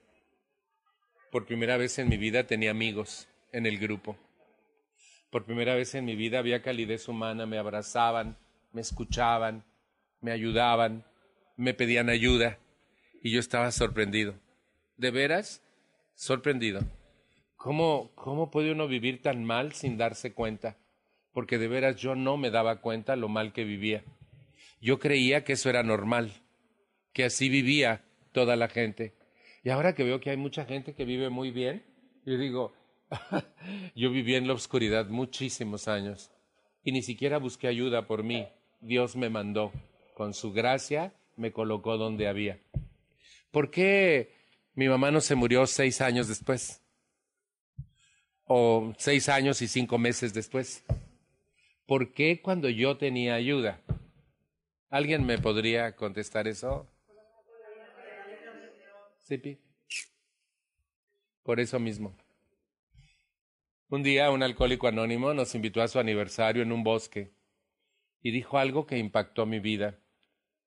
[1.35, 4.17] Por primera vez en mi vida tenía amigos en el grupo.
[5.31, 8.39] Por primera vez en mi vida había calidez humana, me abrazaban,
[8.71, 9.65] me escuchaban,
[10.21, 11.05] me ayudaban,
[11.57, 12.61] me pedían ayuda
[13.21, 14.37] y yo estaba sorprendido.
[14.97, 15.61] ¿De veras?
[16.15, 16.83] Sorprendido.
[17.57, 20.77] ¿Cómo, ¿Cómo puede uno vivir tan mal sin darse cuenta?
[21.33, 24.05] Porque de veras yo no me daba cuenta lo mal que vivía.
[24.81, 26.31] Yo creía que eso era normal,
[27.13, 29.15] que así vivía toda la gente.
[29.65, 31.83] Y ahora que veo que hay mucha gente que vive muy bien,
[32.27, 32.75] yo digo,
[33.97, 36.31] yo viví en la oscuridad muchísimos años
[36.85, 38.47] y ni siquiera busqué ayuda por mí.
[38.81, 39.73] Dios me mandó.
[40.13, 42.61] Con su gracia me colocó donde había.
[43.51, 44.35] ¿Por qué
[44.75, 46.83] mi mamá no se murió seis años después?
[48.45, 50.85] O seis años y cinco meses después.
[51.87, 53.81] ¿Por qué cuando yo tenía ayuda?
[54.91, 56.87] ¿Alguien me podría contestar eso?
[59.25, 59.59] ¿Sí,
[61.43, 62.15] Por eso mismo.
[63.89, 67.33] Un día un alcohólico anónimo nos invitó a su aniversario en un bosque
[68.21, 69.99] y dijo algo que impactó mi vida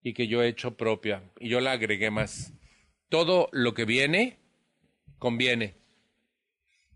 [0.02, 2.52] y que yo he hecho propia y yo la agregué más.
[3.10, 4.40] Todo lo que viene
[5.20, 5.76] conviene.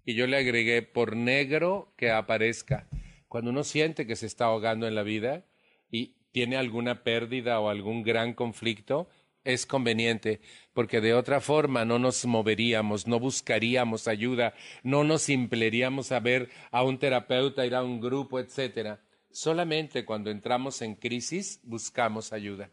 [0.03, 2.89] Y yo le agregué por negro que aparezca.
[3.28, 5.45] Cuando uno siente que se está ahogando en la vida
[5.91, 9.09] y tiene alguna pérdida o algún gran conflicto,
[9.44, 10.42] es conveniente,
[10.74, 16.50] porque de otra forma no nos moveríamos, no buscaríamos ayuda, no nos impleríamos a ver
[16.72, 19.02] a un terapeuta, ir a un grupo, etcétera.
[19.32, 22.70] Solamente cuando entramos en crisis buscamos ayuda.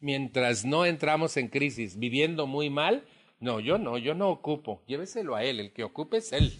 [0.00, 3.04] Mientras no entramos en crisis viviendo muy mal,
[3.40, 4.82] no, yo no, yo no ocupo.
[4.86, 6.58] Lléveselo a él, el que ocupe es él.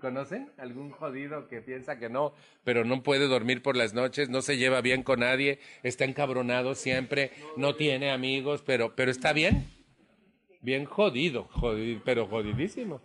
[0.00, 2.34] ¿Conocen algún jodido que piensa que no,
[2.64, 6.74] pero no puede dormir por las noches, no se lleva bien con nadie, está encabronado
[6.74, 9.68] siempre, no tiene amigos, pero, pero está bien?
[10.60, 11.48] Bien jodido,
[12.04, 13.00] pero jodidísimo.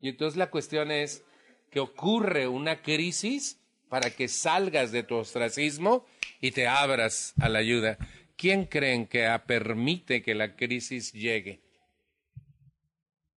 [0.00, 1.24] Y entonces la cuestión es
[1.70, 6.06] que ocurre una crisis para que salgas de tu ostracismo
[6.40, 7.98] y te abras a la ayuda.
[8.36, 11.60] ¿Quién creen que permite que la crisis llegue?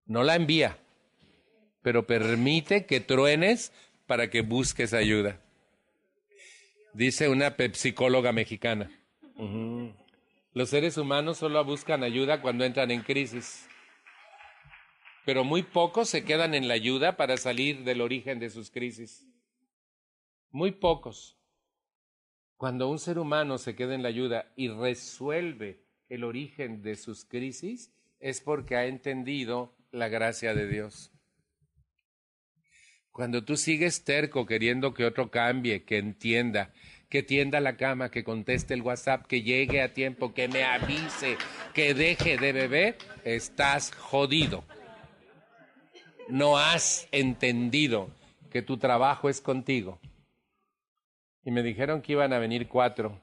[0.06, 0.78] No la envía
[1.86, 3.72] pero permite que truenes
[4.08, 5.38] para que busques ayuda.
[6.94, 8.90] Dice una psicóloga mexicana.
[10.52, 13.68] Los seres humanos solo buscan ayuda cuando entran en crisis,
[15.24, 19.24] pero muy pocos se quedan en la ayuda para salir del origen de sus crisis.
[20.50, 21.38] Muy pocos.
[22.56, 27.24] Cuando un ser humano se queda en la ayuda y resuelve el origen de sus
[27.24, 31.12] crisis, es porque ha entendido la gracia de Dios.
[33.16, 36.68] Cuando tú sigues terco queriendo que otro cambie, que entienda,
[37.08, 41.38] que tienda la cama, que conteste el WhatsApp, que llegue a tiempo, que me avise,
[41.72, 44.64] que deje de beber, estás jodido.
[46.28, 48.10] No has entendido
[48.50, 49.98] que tu trabajo es contigo.
[51.42, 53.18] Y me dijeron que iban a venir cuatro.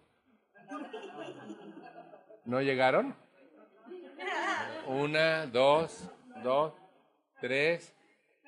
[2.45, 3.15] ¿No llegaron?
[4.87, 6.09] Una, dos,
[6.43, 6.73] dos,
[7.39, 7.93] tres,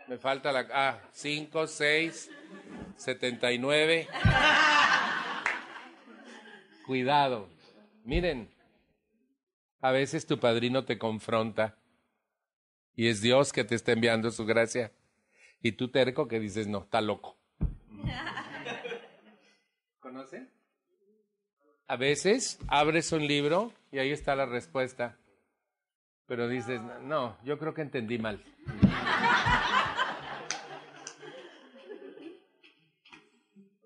[0.07, 0.67] me falta la...
[0.71, 2.31] Ah, 5, 6,
[2.97, 4.07] 79.
[6.85, 7.49] Cuidado.
[8.03, 8.49] Miren,
[9.81, 11.77] a veces tu padrino te confronta
[12.95, 14.91] y es Dios que te está enviando su gracia.
[15.61, 17.37] Y tú terco que dices, no, está loco.
[19.99, 20.49] ¿Conocen?
[21.87, 25.17] A veces abres un libro y ahí está la respuesta.
[26.27, 28.43] Pero dices, no, yo creo que entendí mal.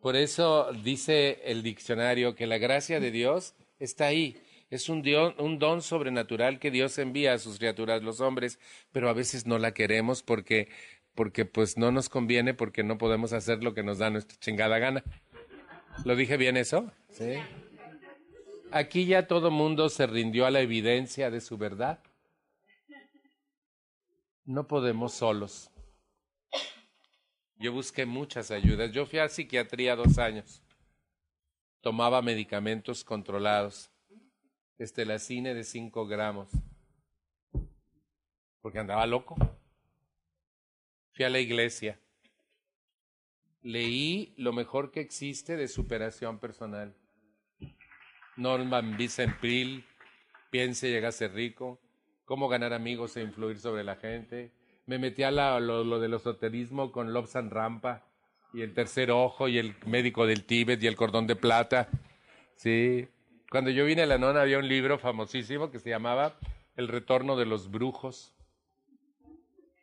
[0.01, 4.41] Por eso dice el diccionario que la gracia de Dios está ahí.
[4.69, 5.03] Es un,
[5.37, 8.59] un don sobrenatural que Dios envía a sus criaturas, los hombres,
[8.91, 10.69] pero a veces no la queremos porque,
[11.15, 14.77] porque pues no nos conviene, porque no podemos hacer lo que nos da nuestra chingada
[14.77, 15.03] gana.
[16.05, 16.91] ¿Lo dije bien eso?
[17.09, 17.35] Sí.
[18.71, 21.99] Aquí ya todo mundo se rindió a la evidencia de su verdad.
[24.45, 25.71] No podemos solos.
[27.59, 28.89] Yo busqué muchas ayudas.
[28.93, 30.63] Yo fui a psiquiatría dos años.
[31.81, 33.91] Tomaba medicamentos controlados.
[34.77, 36.49] Estelacine de cinco gramos.
[38.61, 39.35] Porque andaba loco.
[41.11, 41.99] Fui a la iglesia.
[43.61, 46.95] Leí lo mejor que existe de superación personal.
[48.37, 49.35] Norman Vincent
[50.49, 51.81] Piense, llega a ser rico.
[52.23, 54.53] Cómo ganar amigos e influir sobre la gente
[54.89, 58.07] me metí a lo, del esoterismo con Lobsan Rampa
[58.55, 61.89] y el tercer ojo y el médico del Tíbet y el cordón de plata.
[62.55, 63.07] Sí.
[63.51, 66.33] Cuando yo vine a la nona había un libro famosísimo que se llamaba
[66.75, 68.33] El retorno de los brujos.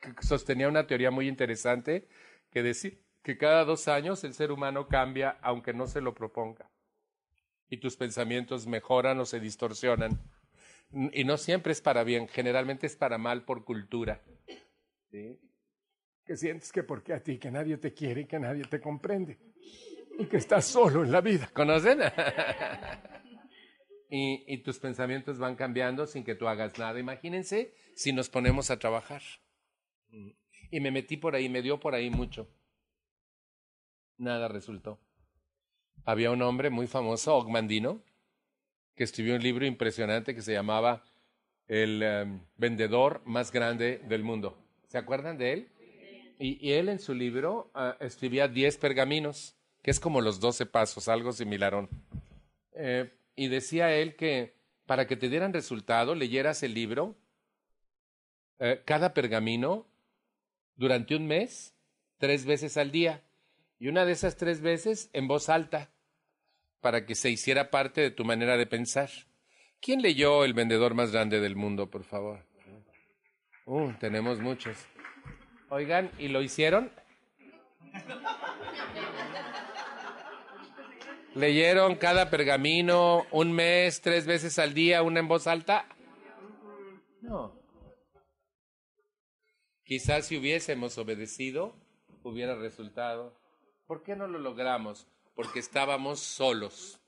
[0.01, 2.09] Que sostenía una teoría muy interesante
[2.51, 2.91] que decía
[3.23, 6.69] que cada dos años el ser humano cambia aunque no se lo proponga.
[7.71, 10.21] Y tus pensamientos mejoran o se distorsionan.
[11.13, 14.21] Y no siempre es para bien, generalmente es para mal por cultura.
[16.25, 19.39] Que sientes que porque a ti, que nadie te quiere y que nadie te comprende.
[20.19, 21.51] Y que estás solo en la vida.
[21.53, 22.01] ¿Conocen?
[24.11, 26.99] y, y tus pensamientos van cambiando sin que tú hagas nada.
[26.99, 29.23] Imagínense si nos ponemos a trabajar.
[30.71, 32.49] Y me metí por ahí, me dio por ahí mucho.
[34.19, 34.99] Nada resultó.
[36.05, 38.03] Había un hombre muy famoso, Ogmandino,
[38.95, 41.03] que escribió un libro impresionante que se llamaba
[41.67, 44.66] El em, vendedor más grande del mundo.
[44.89, 45.68] ¿Se acuerdan de él?
[46.39, 51.09] y, él en su libro ah, escribía 10 pergaminos, que es como los 12 pasos,
[51.09, 51.89] algo similar.
[52.72, 54.55] Eh, y decía él que
[54.87, 57.16] para que te dieran resultado, leyeras el libro,
[58.59, 59.87] eh, cada pergamino,
[60.76, 61.74] durante un mes,
[62.18, 63.22] tres veces al día.
[63.78, 65.91] Y una de esas tres veces en voz alta,
[66.80, 69.11] para que se hiciera parte de tu manera de pensar.
[69.80, 72.45] ¿Quién leyó El vendedor más grande del mundo, por favor?
[73.67, 74.77] Uh, tenemos muchos.
[75.71, 76.93] Oigan, ¿y lo hicieron?
[81.35, 85.85] ¿Leyeron cada pergamino un mes, tres veces al día, una en voz alta?
[87.21, 87.61] No.
[89.85, 91.75] Quizás si hubiésemos obedecido,
[92.23, 93.37] hubiera resultado.
[93.89, 95.09] ¿Por qué no lo logramos?
[95.35, 97.01] Porque estábamos solos.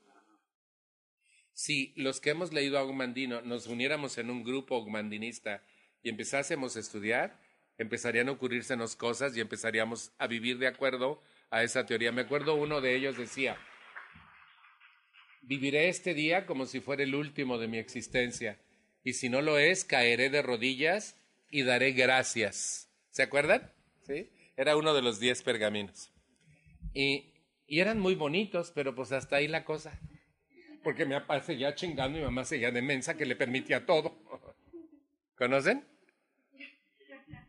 [1.53, 5.63] Si los que hemos leído a Ogmandino nos uniéramos en un grupo ogmandinista
[6.03, 7.39] y empezásemos a estudiar,
[7.77, 12.11] empezarían a ocurrírsenos cosas y empezaríamos a vivir de acuerdo a esa teoría.
[12.11, 13.57] Me acuerdo uno de ellos decía,
[15.41, 18.59] viviré este día como si fuera el último de mi existencia,
[19.03, 21.17] y si no lo es, caeré de rodillas
[21.49, 22.89] y daré gracias.
[23.11, 23.71] ¿Se acuerdan?
[24.05, 24.29] Sí.
[24.57, 26.11] Era uno de los diez pergaminos.
[26.93, 27.33] Y,
[27.65, 29.99] y eran muy bonitos, pero pues hasta ahí la cosa.
[30.83, 34.21] Porque mi papá seguía chingando y mi mamá seguía de mensa que le permitía todo.
[35.39, 35.87] ¿Conocen?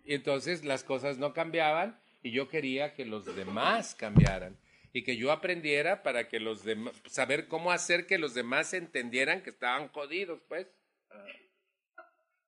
[0.05, 4.57] Y entonces las cosas no cambiaban y yo quería que los demás cambiaran
[4.93, 9.43] y que yo aprendiera para que los demás, saber cómo hacer que los demás entendieran
[9.43, 10.69] que estaban jodidos, pues.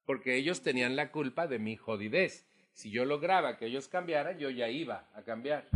[0.06, 2.46] Porque ellos tenían la culpa de mi jodidez.
[2.72, 5.68] Si yo lograba que ellos cambiaran, yo ya iba a cambiar.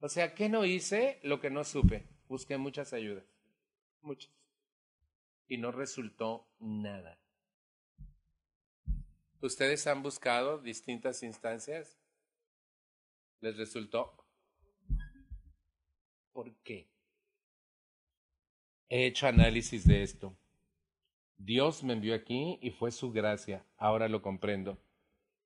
[0.00, 1.20] O sea, ¿qué no hice?
[1.22, 2.08] Lo que no supe.
[2.26, 3.24] Busqué muchas ayudas.
[4.02, 4.32] Muchas.
[5.46, 7.19] Y no resultó nada.
[9.42, 11.98] ¿Ustedes han buscado distintas instancias?
[13.40, 14.12] ¿Les resultó?
[16.32, 16.90] ¿Por qué?
[18.90, 20.36] He hecho análisis de esto.
[21.38, 23.64] Dios me envió aquí y fue su gracia.
[23.78, 24.78] Ahora lo comprendo.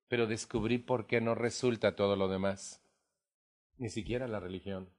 [0.09, 2.81] Pero descubrí por qué no resulta todo lo demás.
[3.77, 4.89] Ni siquiera la religión.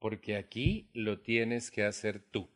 [0.00, 2.50] Porque aquí lo tienes que hacer tú.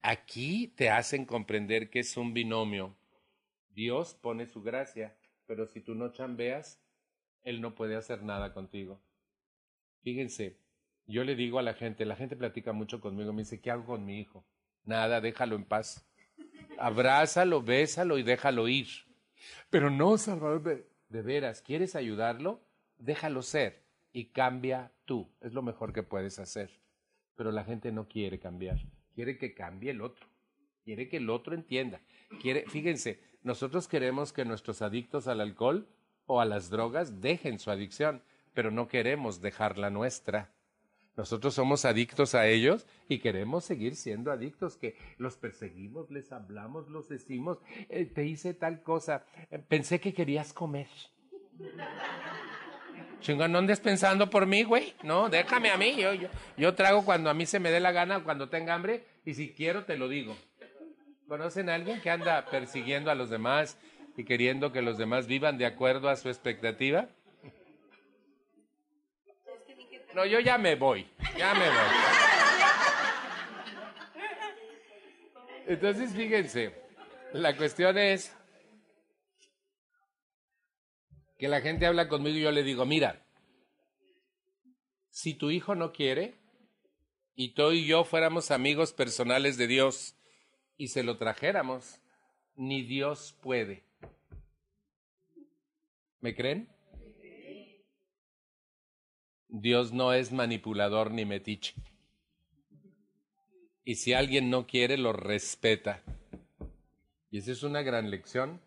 [0.00, 2.97] Aquí te hacen comprender que es un binomio
[3.78, 5.16] Dios pone su gracia,
[5.46, 6.82] pero si tú no chambeas,
[7.44, 9.00] Él no puede hacer nada contigo.
[10.02, 10.58] Fíjense,
[11.06, 13.84] yo le digo a la gente, la gente platica mucho conmigo, me dice, ¿qué hago
[13.84, 14.44] con mi hijo?
[14.82, 16.04] Nada, déjalo en paz.
[16.76, 18.88] Abrázalo, bésalo y déjalo ir.
[19.70, 22.60] Pero no, Salvador, de, veras, ¿quieres ayudarlo?
[22.96, 25.30] Déjalo ser y cambia tú.
[25.40, 26.80] Es lo mejor que puedes hacer.
[27.36, 28.80] Pero la gente no quiere cambiar,
[29.14, 30.26] quiere que cambie el otro.
[30.82, 32.00] Quiere que el otro entienda.
[32.40, 35.88] Quiere, fíjense, nosotros queremos que nuestros adictos al alcohol
[36.26, 38.22] o a las drogas dejen su adicción,
[38.54, 40.50] pero no queremos dejar la nuestra.
[41.16, 46.88] Nosotros somos adictos a ellos y queremos seguir siendo adictos, que los perseguimos, les hablamos,
[46.88, 47.58] los decimos,
[47.88, 50.86] eh, te hice tal cosa, eh, pensé que querías comer.
[53.20, 54.94] Chingón, no andes pensando por mí, güey.
[55.02, 55.96] No, déjame a mí.
[55.96, 59.04] Yo, yo, yo trago cuando a mí se me dé la gana, cuando tenga hambre,
[59.24, 60.36] y si quiero te lo digo.
[61.28, 63.76] ¿Conocen a alguien que anda persiguiendo a los demás
[64.16, 67.06] y queriendo que los demás vivan de acuerdo a su expectativa?
[70.14, 71.06] No, yo ya me voy,
[71.36, 72.18] ya me voy.
[75.66, 76.74] Entonces, fíjense,
[77.34, 78.34] la cuestión es
[81.38, 83.22] que la gente habla conmigo y yo le digo, mira,
[85.10, 86.38] si tu hijo no quiere
[87.34, 90.17] y tú y yo fuéramos amigos personales de Dios,
[90.78, 92.00] y se lo trajéramos,
[92.54, 93.82] ni Dios puede.
[96.20, 96.68] ¿Me creen?
[99.48, 101.74] Dios no es manipulador ni metiche.
[103.84, 106.02] Y si alguien no quiere, lo respeta.
[107.30, 108.60] Y esa es una gran lección.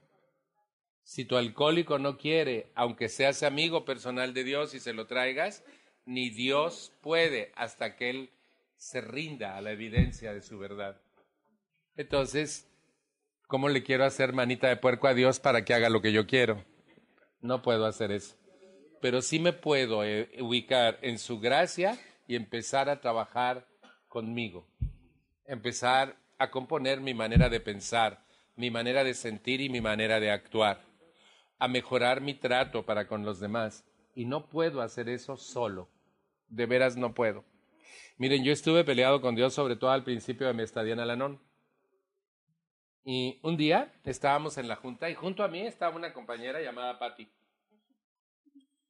[1.04, 5.64] Si tu alcohólico no quiere, aunque seas amigo personal de Dios y se lo traigas,
[6.06, 8.30] ni Dios puede hasta que Él
[8.76, 11.00] se rinda a la evidencia de su verdad.
[11.98, 12.68] Entonces,
[13.48, 16.26] ¿cómo le quiero hacer manita de puerco a Dios para que haga lo que yo
[16.26, 16.64] quiero?
[17.42, 18.36] No puedo hacer eso.
[19.02, 23.68] Pero sí me puedo eh, ubicar en su gracia y empezar a trabajar
[24.08, 24.68] conmigo.
[25.46, 28.24] Empezar a componer mi manera de pensar,
[28.56, 30.86] mi manera de sentir y mi manera de actuar.
[31.60, 33.84] A mejorar mi trato para con los demás.
[34.16, 35.90] Y no puedo hacer eso solo.
[36.48, 37.44] De veras no puedo.
[38.18, 41.51] Miren, yo estuve peleado con Dios sobre todo al principio de mi estadía en Alanón
[43.04, 47.00] y un día estábamos en la junta y junto a mí estaba una compañera llamada
[47.00, 47.28] Patty.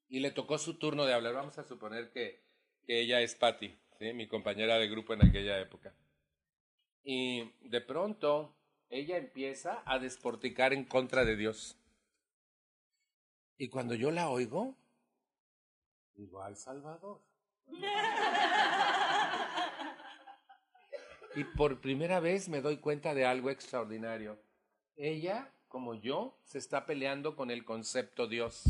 [0.10, 1.34] Y le tocó su turno de hablar.
[1.34, 2.44] Vamos a suponer que,
[2.86, 4.14] que ella es Patty, ¿sí?
[4.14, 5.94] mi compañera de grupo en aquella época.
[7.04, 8.54] Y de pronto
[8.90, 11.78] ella empieza a desporticar en contra de Dios.
[13.58, 14.76] Y cuando yo la oigo,
[16.16, 17.22] digo, al Salvador.
[21.36, 24.38] Y por primera vez me doy cuenta de algo extraordinario.
[24.98, 28.64] Ella, como yo, se está peleando con el concepto Dios.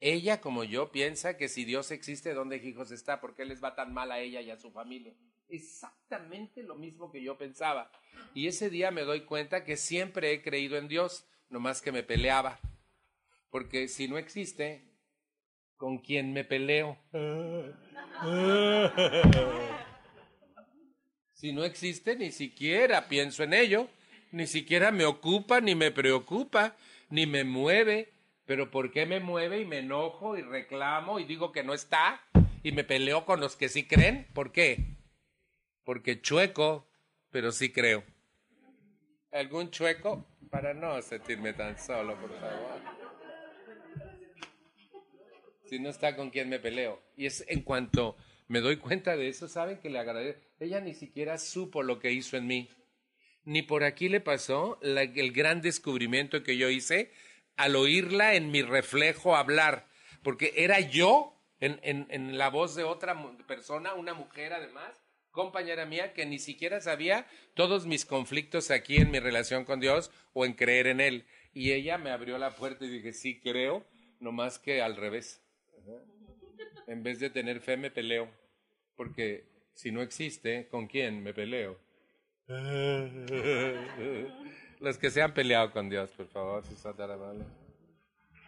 [0.00, 3.20] Ella, como yo, piensa que si Dios existe, ¿dónde hijos está?
[3.20, 5.12] ¿Por qué les va tan mal a ella y a su familia?
[5.48, 7.90] Exactamente lo mismo que yo pensaba.
[8.32, 12.02] Y ese día me doy cuenta que siempre he creído en Dios, nomás que me
[12.02, 12.58] peleaba.
[13.50, 14.84] Porque si no existe,
[15.76, 16.96] ¿con quién me peleo?
[21.38, 23.88] Si no existe, ni siquiera pienso en ello,
[24.32, 26.74] ni siquiera me ocupa, ni me preocupa,
[27.10, 28.12] ni me mueve.
[28.44, 32.20] Pero ¿por qué me mueve y me enojo y reclamo y digo que no está
[32.64, 34.26] y me peleo con los que sí creen?
[34.34, 34.96] ¿Por qué?
[35.84, 36.88] Porque chueco,
[37.30, 38.02] pero sí creo.
[39.30, 40.26] ¿Algún chueco?
[40.50, 42.80] Para no sentirme tan solo, por favor.
[45.66, 47.00] Si no está con quien me peleo.
[47.16, 48.16] Y es en cuanto
[48.48, 50.42] me doy cuenta de eso, ¿saben que le agradezco?
[50.58, 52.70] Ella ni siquiera supo lo que hizo en mí.
[53.44, 57.12] Ni por aquí le pasó el gran descubrimiento que yo hice
[57.56, 59.86] al oírla en mi reflejo hablar,
[60.22, 66.12] porque era yo en, en, la voz de otra persona, una mujer además, compañera mía,
[66.14, 70.54] que ni siquiera sabía todos mis conflictos aquí en mi relación con Dios o en
[70.54, 71.26] creer en Él.
[71.52, 73.84] Y ella me abrió la puerta y dije, sí creo,
[74.20, 75.42] no más que al revés.
[76.86, 78.28] En vez de tener fe, me peleo.
[78.96, 79.44] Porque
[79.74, 81.78] si no existe, ¿con quién me peleo?
[84.80, 87.44] Los que se han peleado con Dios, por favor, si.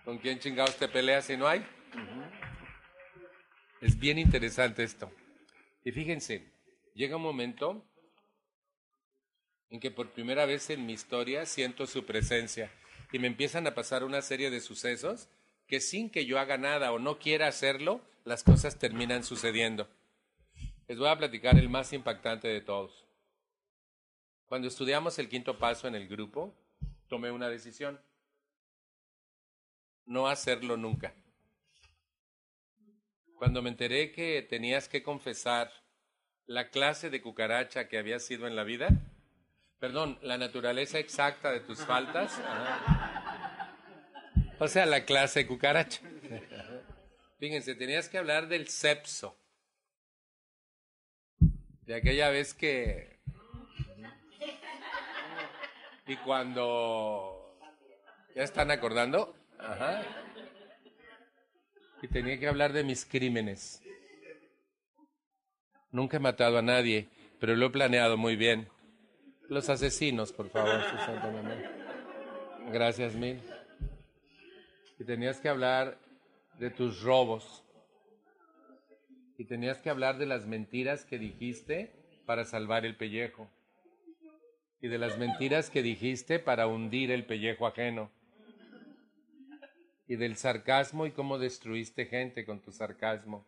[0.04, 1.64] ¿Con quién chingados te peleas si no hay?
[3.80, 5.10] Es bien interesante esto.
[5.84, 6.50] Y fíjense,
[6.94, 7.84] llega un momento
[9.70, 12.70] en que por primera vez en mi historia siento su presencia
[13.12, 15.28] y me empiezan a pasar una serie de sucesos
[15.70, 19.88] que sin que yo haga nada o no quiera hacerlo, las cosas terminan sucediendo.
[20.88, 23.06] Les voy a platicar el más impactante de todos.
[24.46, 26.52] Cuando estudiamos el quinto paso en el grupo,
[27.06, 28.00] tomé una decisión.
[30.06, 31.14] No hacerlo nunca.
[33.36, 35.70] Cuando me enteré que tenías que confesar
[36.46, 38.88] la clase de cucaracha que había sido en la vida,
[39.78, 42.40] perdón, la naturaleza exacta de tus faltas,
[44.60, 46.02] o sea, la clase de cucaracha.
[47.38, 49.34] Fíjense, tenías que hablar del sepso.
[51.86, 53.18] De aquella vez que...
[56.06, 57.58] Y cuando...
[58.36, 59.34] ¿Ya están acordando?
[59.58, 60.02] Ajá.
[62.02, 63.82] Y tenía que hablar de mis crímenes.
[65.90, 67.08] Nunca he matado a nadie,
[67.40, 68.68] pero lo he planeado muy bien.
[69.48, 70.80] Los asesinos, por favor,
[72.70, 73.40] Gracias mil.
[75.00, 75.98] Y tenías que hablar
[76.58, 77.64] de tus robos.
[79.38, 81.90] Y tenías que hablar de las mentiras que dijiste
[82.26, 83.48] para salvar el pellejo.
[84.82, 88.10] Y de las mentiras que dijiste para hundir el pellejo ajeno.
[90.06, 93.46] Y del sarcasmo y cómo destruiste gente con tu sarcasmo.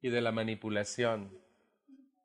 [0.00, 1.28] Y de la manipulación.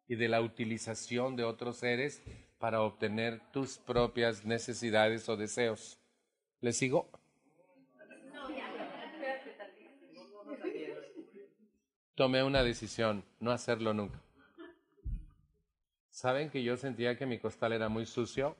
[0.07, 2.21] Y de la utilización de otros seres
[2.59, 5.97] para obtener tus propias necesidades o deseos.
[6.59, 7.09] ¿Le sigo?
[12.21, 14.21] Tomé una decisión, no hacerlo nunca.
[16.11, 18.55] ¿Saben que yo sentía que mi costal era muy sucio?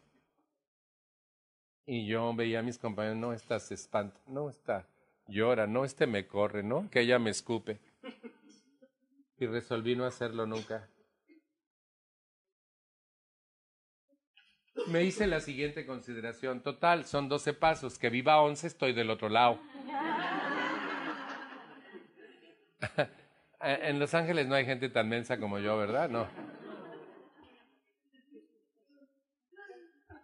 [1.86, 4.88] Y yo veía a mis compañeros, no, esta se espanta, no, esta
[5.28, 6.90] llora, no, este me corre, ¿no?
[6.90, 7.80] Que ella me escupe.
[9.38, 10.90] Y resolví no hacerlo nunca.
[14.88, 16.64] Me hice la siguiente consideración.
[16.64, 18.00] Total, son 12 pasos.
[18.00, 19.60] Que viva 11, estoy del otro lado.
[22.98, 23.08] Eh,
[23.64, 26.10] en Los Ángeles no hay gente tan mensa como yo, ¿verdad?
[26.10, 26.28] No.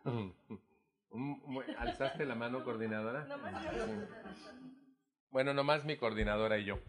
[1.78, 3.28] ¿Alzaste la mano, coordinadora?
[5.30, 6.80] Bueno, nomás mi coordinadora y yo.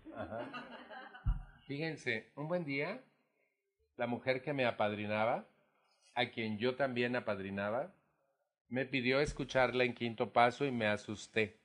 [1.66, 3.00] Fíjense, un buen día,
[3.96, 5.46] la mujer que me apadrinaba,
[6.14, 7.92] a quien yo también apadrinaba,
[8.68, 11.58] me pidió escucharla en quinto paso y me asusté.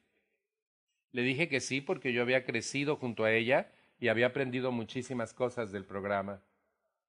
[1.11, 3.71] Le dije que sí porque yo había crecido junto a ella
[4.03, 6.41] y había aprendido muchísimas cosas del programa.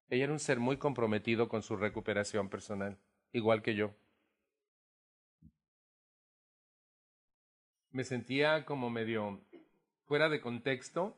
[0.08, 2.96] Ella era un ser muy comprometido con su recuperación personal,
[3.32, 3.90] igual que yo.
[7.90, 9.40] Me sentía como medio
[10.04, 11.16] fuera de contexto,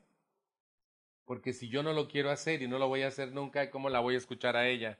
[1.26, 3.90] porque si yo no lo quiero hacer y no lo voy a hacer nunca, ¿cómo
[3.90, 4.98] la voy a escuchar a ella?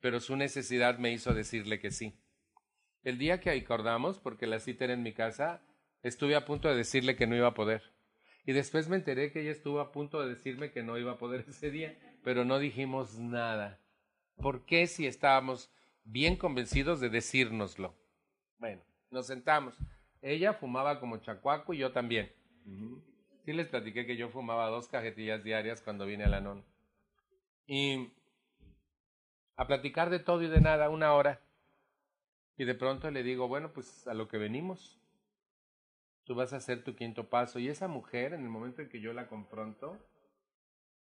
[0.00, 2.18] Pero su necesidad me hizo decirle que sí.
[3.04, 5.62] El día que acordamos, porque la cita era en mi casa,
[6.02, 7.95] estuve a punto de decirle que no iba a poder.
[8.46, 11.18] Y después me enteré que ella estuvo a punto de decirme que no iba a
[11.18, 13.80] poder ese día, pero no dijimos nada.
[14.36, 15.70] ¿Por qué si estábamos
[16.04, 17.94] bien convencidos de decírnoslo?
[18.58, 19.76] Bueno, nos sentamos.
[20.22, 22.32] Ella fumaba como chacuaco y yo también.
[23.44, 26.64] Sí les platiqué que yo fumaba dos cajetillas diarias cuando vine a la non.
[27.66, 28.10] Y
[29.56, 31.40] a platicar de todo y de nada, una hora.
[32.58, 35.00] Y de pronto le digo, bueno, pues a lo que venimos.
[36.26, 37.60] Tú vas a hacer tu quinto paso.
[37.60, 39.96] Y esa mujer, en el momento en que yo la confronto,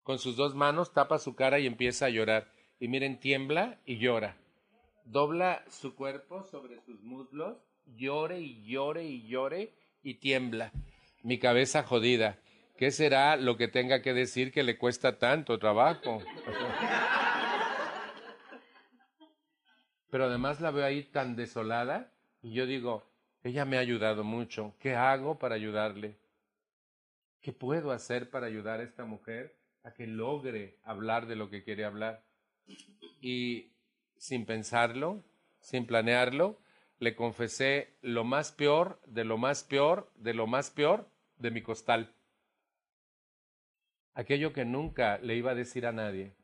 [0.03, 2.51] con sus dos manos tapa su cara y empieza a llorar.
[2.81, 4.37] Y miren, tiembla y llora.
[5.05, 10.73] Dobla su cuerpo sobre sus muslos, llore y llore y llore y tiembla.
[11.23, 12.41] Mi cabeza jodida.
[12.77, 16.19] ¿Qué será lo que tenga que decir que le cuesta tanto trabajo?
[20.11, 22.11] Pero además la veo ahí tan desolada
[22.43, 23.05] y yo digo,
[23.45, 24.75] ella me ha ayudado mucho.
[24.81, 26.17] ¿Qué hago para ayudarle?
[27.43, 31.63] ¿Qué puedo hacer para ayudar a esta mujer a que logre hablar de lo que
[31.63, 32.25] quiere hablar?
[33.21, 33.71] Y
[34.17, 35.23] sin pensarlo,
[35.61, 36.59] sin planearlo,
[36.99, 41.61] le confesé lo más peor, de lo más peor, de lo más peor de mi
[41.61, 42.15] costal.
[44.15, 46.35] Aquello que nunca le iba a decir a nadie.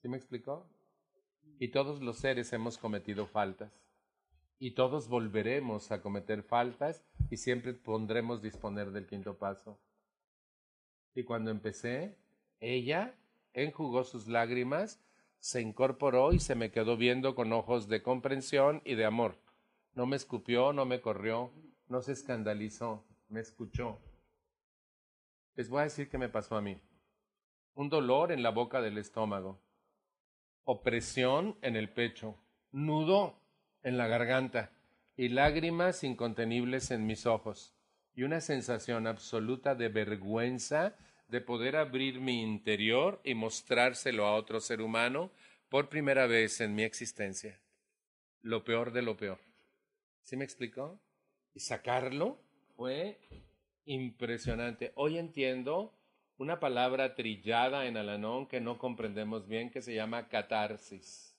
[0.00, 0.70] ¿Sí me explicó?
[1.58, 3.72] Y todos los seres hemos cometido faltas.
[4.60, 9.80] Y todos volveremos a cometer faltas y siempre pondremos disponer del quinto paso.
[11.14, 12.16] Y cuando empecé,
[12.60, 13.16] ella
[13.52, 15.02] enjugó sus lágrimas,
[15.40, 19.40] se incorporó y se me quedó viendo con ojos de comprensión y de amor.
[19.94, 21.50] No me escupió, no me corrió,
[21.88, 23.98] no se escandalizó, me escuchó.
[25.56, 26.78] Les voy a decir qué me pasó a mí.
[27.74, 29.58] Un dolor en la boca del estómago
[30.70, 32.36] opresión en el pecho,
[32.70, 33.39] nudo
[33.82, 34.70] en la garganta
[35.16, 37.74] y lágrimas incontenibles en mis ojos
[38.14, 40.96] y una sensación absoluta de vergüenza
[41.28, 45.30] de poder abrir mi interior y mostrárselo a otro ser humano
[45.68, 47.60] por primera vez en mi existencia.
[48.42, 49.38] Lo peor de lo peor.
[50.24, 51.00] ¿Sí me explicó?
[51.54, 52.40] Y sacarlo
[52.76, 53.18] fue
[53.84, 54.92] impresionante.
[54.96, 55.94] Hoy entiendo
[56.38, 61.29] una palabra trillada en Alanón que no comprendemos bien que se llama catarsis.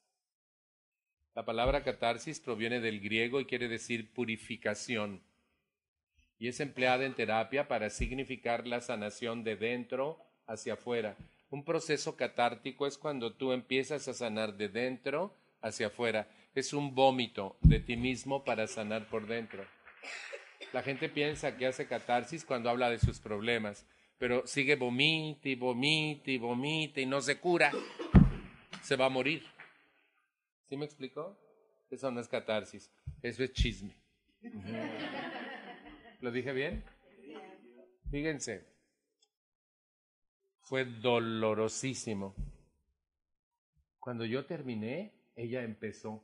[1.35, 5.21] La palabra catarsis proviene del griego y quiere decir purificación
[6.39, 10.17] y es empleada en terapia para significar la sanación de dentro
[10.47, 11.15] hacia afuera.
[11.51, 16.27] Un proceso catártico es cuando tú empiezas a sanar de dentro hacia afuera.
[16.55, 19.63] Es un vómito de ti mismo para sanar por dentro.
[20.73, 23.85] La gente piensa que hace catarsis cuando habla de sus problemas
[24.21, 27.71] pero sigue vomite y vomite y vomite y no se cura,
[28.83, 29.43] se va a morir.
[30.71, 31.37] ¿Sí me explicó?
[31.89, 32.89] Eso no es catarsis,
[33.21, 33.93] eso es chisme.
[36.21, 36.85] ¿Lo dije bien?
[38.09, 38.65] Fíjense,
[40.61, 42.33] fue dolorosísimo.
[43.99, 46.23] Cuando yo terminé, ella empezó.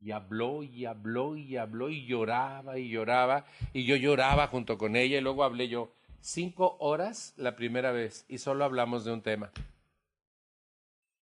[0.00, 4.96] Y habló y habló y habló y lloraba y lloraba y yo lloraba junto con
[4.96, 9.22] ella y luego hablé yo cinco horas la primera vez y solo hablamos de un
[9.22, 9.52] tema.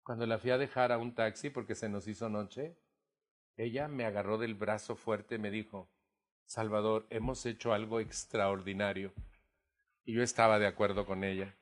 [0.08, 2.74] Cuando la fui a dejar a un taxi porque se nos hizo noche,
[3.58, 5.86] ella me agarró del brazo fuerte y me dijo,
[6.46, 9.12] Salvador, hemos hecho algo extraordinario.
[10.06, 11.54] Y yo estaba de acuerdo con ella.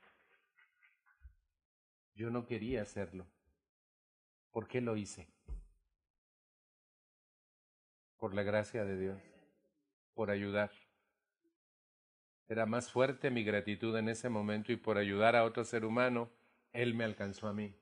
[2.15, 3.27] Yo no quería hacerlo.
[4.53, 5.27] ¿Por qué lo hice?
[8.17, 9.23] Por la gracia de Dios,
[10.15, 10.71] por ayudar.
[12.47, 16.31] Era más fuerte mi gratitud en ese momento y por ayudar a otro ser humano,
[16.73, 17.75] Él me alcanzó a mí.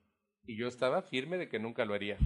[0.47, 2.17] Y yo estaba firme de que nunca lo haría.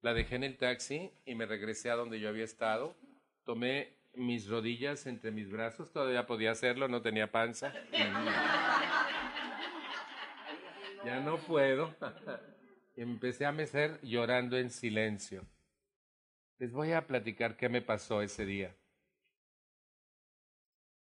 [0.00, 2.96] La dejé en el taxi y me regresé a donde yo había estado.
[3.44, 7.72] Tomé mis rodillas entre mis brazos, todavía podía hacerlo, no tenía panza.
[11.04, 11.94] ya no puedo.
[12.96, 15.46] Empecé a mecer llorando en silencio.
[16.58, 18.74] Les voy a platicar qué me pasó ese día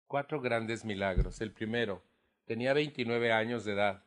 [0.10, 1.40] cuatro grandes milagros.
[1.40, 2.04] El primero,
[2.46, 4.04] tenía 29 años de edad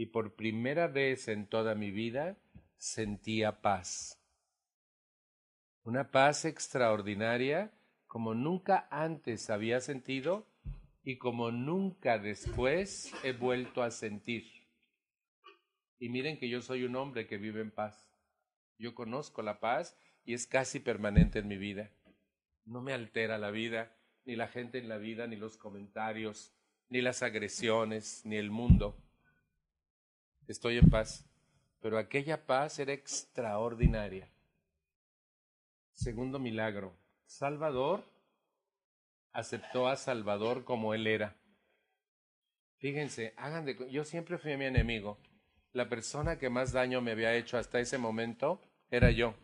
[0.00, 2.38] y por primera vez en toda mi vida
[2.78, 4.18] sentía paz.
[5.82, 7.70] Una paz extraordinaria
[8.06, 10.48] como nunca antes había sentido
[11.02, 14.50] y como nunca después he vuelto a sentir.
[15.98, 18.10] Y miren que yo soy un hombre que vive en paz.
[18.78, 21.90] Yo conozco la paz y es casi permanente en mi vida.
[22.64, 23.94] No me altera la vida,
[24.24, 26.54] ni la gente en la vida, ni los comentarios,
[26.88, 28.96] ni las agresiones, ni el mundo.
[30.50, 31.24] Estoy en paz.
[31.80, 34.28] Pero aquella paz era extraordinaria.
[35.92, 36.92] Segundo milagro.
[37.24, 38.02] Salvador
[39.32, 41.36] aceptó a Salvador como él era.
[42.78, 45.18] Fíjense, hagan de yo siempre fui mi enemigo.
[45.72, 49.34] La persona que más daño me había hecho hasta ese momento era yo.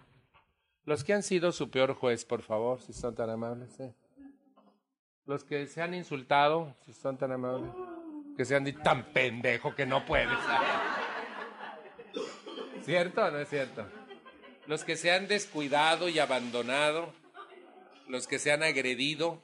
[0.84, 3.80] Los que han sido su peor juez, por favor, si son tan amables.
[5.24, 7.70] Los que se han insultado, si son tan amables.
[8.36, 10.38] Que se han dicho tan pendejo que no puedes.
[12.87, 13.84] ¿Cierto o no es cierto?
[14.68, 17.12] Los que se han descuidado y abandonado.
[18.07, 19.43] Los que se han agredido.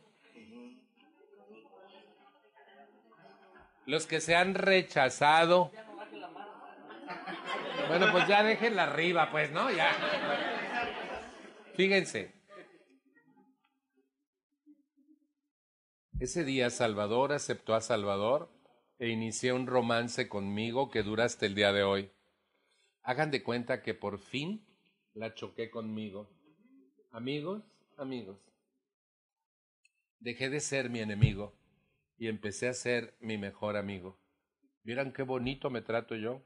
[3.84, 5.72] Los que se han rechazado.
[7.88, 9.72] Bueno, pues ya déjenla arriba, pues, ¿no?
[9.72, 9.90] Ya.
[11.74, 12.32] Fíjense.
[16.20, 18.53] Ese día Salvador aceptó a Salvador
[19.01, 22.12] e inició un romance conmigo que dura hasta el día de hoy.
[23.05, 24.64] Hagan de cuenta que por fin
[25.14, 26.30] la choqué conmigo.
[27.11, 27.64] Amigos,
[27.96, 28.38] amigos.
[30.20, 31.53] Dejé de ser mi enemigo
[32.16, 34.16] y empecé a ser mi mejor amigo.
[34.84, 36.42] ¿Vieran qué bonito me trato yo?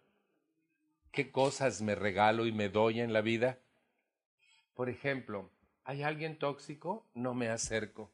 [1.12, 3.58] ¿Qué cosas me regalo y me doy en la vida?
[4.74, 5.50] Por ejemplo,
[5.84, 7.06] ¿hay alguien tóxico?
[7.14, 8.10] No me acerco,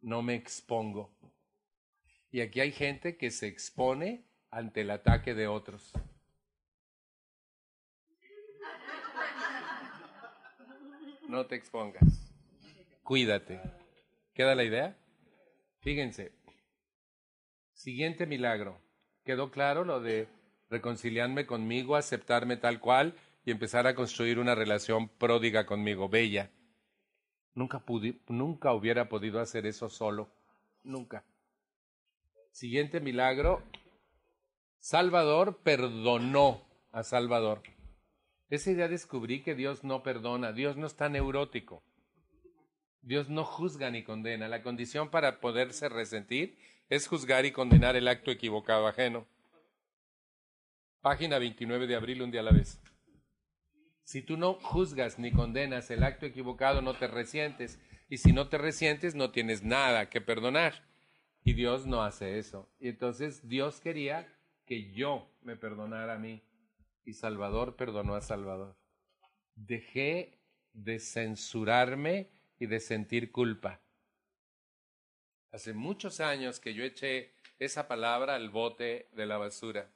[0.00, 1.10] no me expongo.
[2.30, 5.92] Y aquí hay gente que se expone ante el ataque de otros.
[11.28, 12.32] No te expongas.
[13.02, 13.60] Cuídate.
[14.34, 14.96] ¿Queda la idea?
[15.80, 16.32] Fíjense.
[17.72, 18.80] Siguiente milagro.
[19.24, 20.28] ¿Quedó claro lo de
[20.70, 23.14] reconciliarme conmigo, aceptarme tal cual
[23.44, 26.50] y empezar a construir una relación pródiga conmigo, bella.
[27.54, 30.28] Nunca, pude, nunca hubiera podido hacer eso solo,
[30.82, 31.24] nunca.
[32.50, 33.62] Siguiente milagro,
[34.80, 36.62] Salvador perdonó
[36.92, 37.62] a Salvador.
[38.50, 41.82] Ese día descubrí que Dios no perdona, Dios no está neurótico.
[43.02, 44.48] Dios no juzga ni condena.
[44.48, 46.56] La condición para poderse resentir
[46.88, 49.26] es juzgar y condenar el acto equivocado ajeno.
[51.00, 52.80] Página 29 de abril, un día a la vez.
[54.04, 57.78] Si tú no juzgas ni condenas el acto equivocado, no te resientes.
[58.08, 60.84] Y si no te resientes, no tienes nada que perdonar.
[61.42, 62.70] Y Dios no hace eso.
[62.80, 64.28] Y entonces Dios quería
[64.66, 66.42] que yo me perdonara a mí.
[67.04, 68.76] Y Salvador perdonó a Salvador.
[69.54, 70.38] Dejé
[70.72, 73.80] de censurarme y de sentir culpa.
[75.52, 79.90] Hace muchos años que yo eché esa palabra al bote de la basura.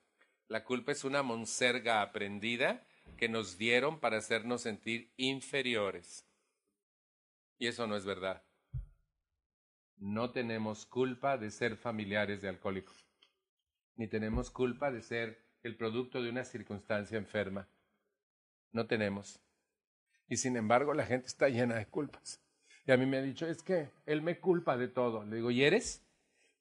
[0.46, 2.86] La culpa es una monserga aprendida
[3.16, 6.26] que nos dieron para hacernos sentir inferiores.
[7.58, 8.44] Y eso no es verdad.
[9.96, 13.04] No tenemos culpa de ser familiares de alcohólicos,
[13.96, 17.68] ni tenemos culpa de ser el producto de una circunstancia enferma.
[18.72, 19.40] No tenemos.
[20.28, 22.40] Y sin embargo la gente está llena de culpas.
[22.86, 25.24] Y a mí me ha dicho, es que él me culpa de todo.
[25.24, 26.02] Le digo, ¿y eres?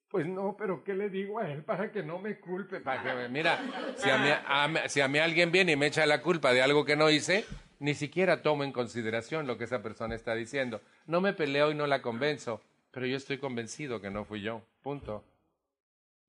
[0.08, 2.80] Pues no, pero ¿qué le digo a él para que no me culpe?
[2.80, 3.60] Para que, mira,
[3.96, 7.44] si a, mí, alguien viene y me echa la culpa de algo que no hice,
[7.78, 10.80] ni siquiera tomo en consideración lo que esa persona está diciendo.
[11.06, 14.62] No me peleo y no la convenzo, pero yo estoy convencido que no fui yo.
[14.82, 15.24] Punto.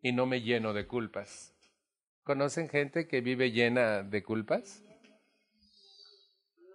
[0.01, 1.53] Y no me lleno de culpas.
[2.29, 4.83] ¿Conocen gente que vive llena de culpas?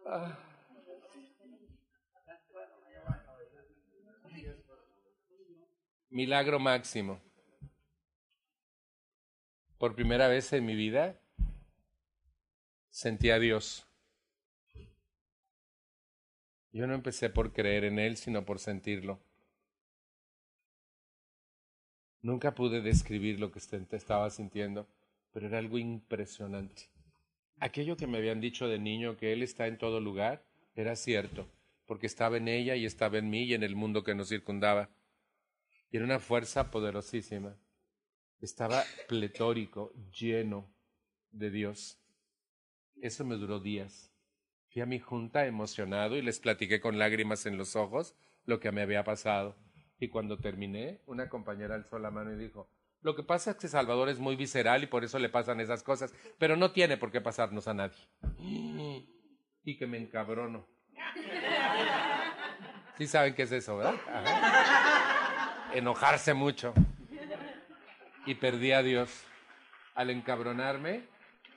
[0.04, 0.36] Ah.
[6.10, 7.20] Milagro máximo.
[9.78, 11.20] Por primera vez en mi vida
[12.90, 13.86] sentí a Dios.
[16.72, 19.20] Yo no empecé por creer en Él, sino por sentirlo.
[22.22, 24.88] Nunca pude describir lo que estaba sintiendo,
[25.34, 26.84] pero era algo impresionante.
[27.58, 31.48] Aquello que me habían dicho de niño, que Él está en todo lugar, era cierto,
[31.86, 34.90] porque estaba en ella y estaba en mí y en el mundo que nos circundaba.
[35.90, 37.56] Y era una fuerza poderosísima.
[38.40, 40.72] Estaba pletórico, lleno
[41.32, 41.98] de Dios.
[43.02, 44.12] Eso me duró días.
[44.68, 48.14] Fui a mi junta emocionado y les platiqué con lágrimas en los ojos
[48.44, 49.56] lo que me había pasado.
[49.98, 52.68] Y cuando terminé, una compañera alzó la mano y dijo,
[53.04, 55.82] lo que pasa es que Salvador es muy visceral y por eso le pasan esas
[55.82, 57.98] cosas, pero no tiene por qué pasarnos a nadie.
[59.62, 60.66] Y que me encabrono.
[62.96, 63.96] Sí saben qué es eso, ¿verdad?
[65.74, 66.72] enojarse mucho.
[68.24, 69.24] Y perdí a Dios.
[69.94, 71.06] Al encabronarme,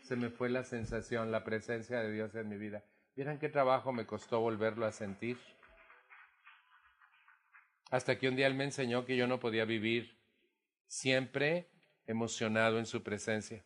[0.01, 2.83] se me fue la sensación, la presencia de Dios en mi vida.
[3.15, 5.37] ¿Vieran qué trabajo me costó volverlo a sentir?
[7.89, 10.16] Hasta que un día él me enseñó que yo no podía vivir
[10.87, 11.69] siempre
[12.05, 13.63] emocionado en su presencia,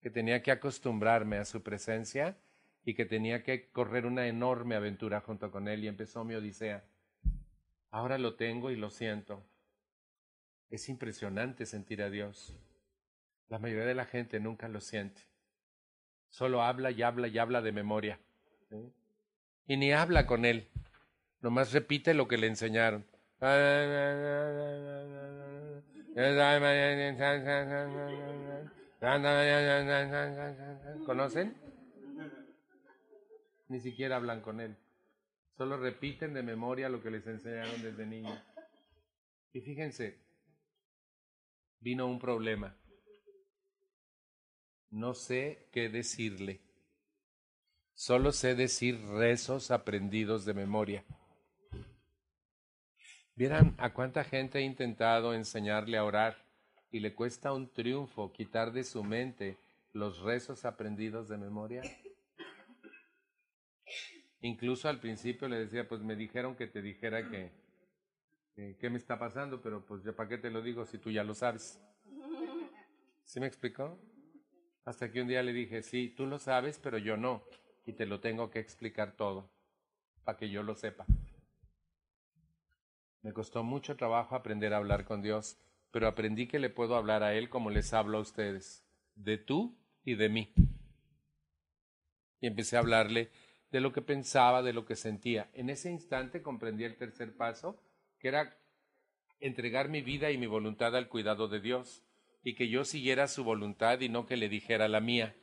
[0.00, 2.36] que tenía que acostumbrarme a su presencia
[2.84, 6.84] y que tenía que correr una enorme aventura junto con él y empezó mi odisea.
[7.90, 9.44] Ahora lo tengo y lo siento.
[10.70, 12.56] Es impresionante sentir a Dios.
[13.48, 15.22] La mayoría de la gente nunca lo siente.
[16.28, 18.20] Solo habla y habla y habla de memoria.
[19.66, 20.68] Y ni habla con él.
[21.40, 23.04] Nomás repite lo que le enseñaron.
[31.06, 31.54] ¿Conocen?
[33.68, 34.76] Ni siquiera hablan con él.
[35.56, 38.38] Solo repiten de memoria lo que les enseñaron desde niños.
[39.52, 40.18] Y fíjense,
[41.80, 42.76] vino un problema.
[44.90, 46.60] No sé qué decirle.
[47.94, 51.04] Solo sé decir rezos aprendidos de memoria.
[53.36, 56.36] Vieran a cuánta gente ha intentado enseñarle a orar
[56.90, 59.56] y le cuesta un triunfo quitar de su mente
[59.92, 61.82] los rezos aprendidos de memoria.
[64.42, 67.50] Incluso al principio le decía, pues me dijeron que te dijera que,
[68.78, 71.24] qué me está pasando, pero pues ya para qué te lo digo si tú ya
[71.24, 71.80] lo sabes.
[73.24, 73.98] ¿Sí me explicó?
[74.84, 77.44] Hasta que un día le dije, sí, tú lo sabes, pero yo no,
[77.86, 79.50] y te lo tengo que explicar todo,
[80.24, 81.06] para que yo lo sepa.
[83.22, 85.58] Me costó mucho trabajo aprender a hablar con Dios,
[85.90, 89.76] pero aprendí que le puedo hablar a Él como les hablo a ustedes, de tú
[90.04, 90.52] y de mí.
[92.40, 93.30] Y empecé a hablarle
[93.70, 95.50] de lo que pensaba, de lo que sentía.
[95.52, 97.82] En ese instante comprendí el tercer paso,
[98.18, 98.56] que era
[99.38, 102.02] entregar mi vida y mi voluntad al cuidado de Dios,
[102.42, 105.36] y que yo siguiera su voluntad y no que le dijera la mía.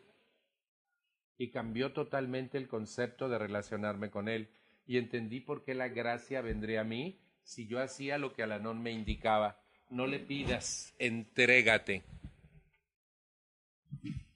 [1.38, 4.50] Y cambió totalmente el concepto de relacionarme con Él,
[4.88, 8.84] y entendí por qué la gracia vendría a mí si yo hacía lo que Alanón
[8.84, 9.58] me indicaba.
[9.90, 12.04] No le pidas, entrégate.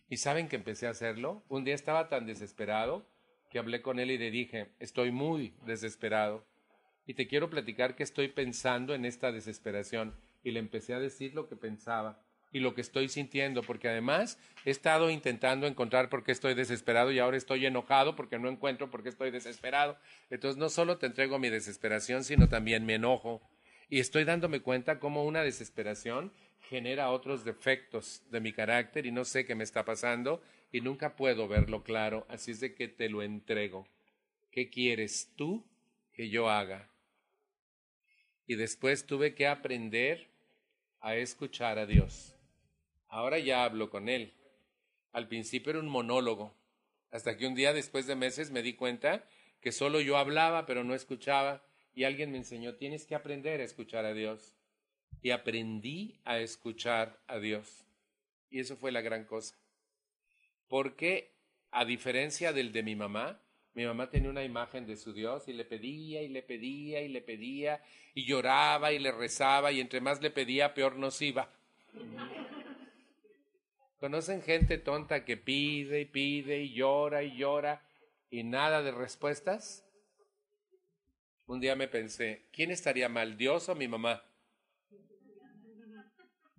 [0.10, 1.44] Y saben que empecé a hacerlo.
[1.50, 3.06] Un día estaba tan desesperado
[3.50, 6.46] que hablé con él y le dije, estoy muy desesperado.
[7.06, 10.16] Y te quiero platicar que estoy pensando en esta desesperación.
[10.42, 14.38] Y le empecé a decir lo que pensaba y lo que estoy sintiendo, porque además
[14.66, 18.90] he estado intentando encontrar por qué estoy desesperado y ahora estoy enojado porque no encuentro
[18.92, 19.98] por qué estoy desesperado.
[20.30, 23.42] Entonces no solo te entrego mi desesperación, sino también mi enojo.
[23.90, 26.32] Y estoy dándome cuenta cómo una desesperación
[26.70, 30.42] genera otros defectos de mi carácter y no sé qué me está pasando
[30.72, 33.88] y nunca puedo verlo claro, así es de que te lo entrego.
[34.52, 35.66] ¿Qué quieres tú
[36.14, 36.90] que yo haga?
[38.48, 40.30] Y después tuve que aprender
[41.02, 42.36] a escuchar a Dios.
[43.12, 44.34] Ahora ya hablo con él.
[45.12, 46.56] Al principio era un monólogo,
[47.12, 49.28] hasta que un día después de meses me di cuenta
[49.60, 51.62] que solo yo hablaba pero no escuchaba
[51.94, 54.56] y alguien me enseñó, tienes que aprender a escuchar a Dios.
[55.22, 57.86] Y aprendí a escuchar a Dios.
[58.50, 59.56] Y eso fue la gran cosa.
[60.70, 61.34] Porque,
[61.70, 63.42] a diferencia del de mi mamá,
[63.74, 67.10] mi mamá tenía una imagen de su Dios y le pedía y le pedía y
[67.10, 67.84] le pedía
[68.14, 71.52] y lloraba y le rezaba y entre más le pedía, peor nos iba.
[74.02, 77.84] ¿Conocen gente tonta que pide y pide y llora y llora
[78.32, 79.86] y nada de respuestas?
[81.46, 84.24] Un día me pensé, ¿quién estaría mal, Dios o mi mamá?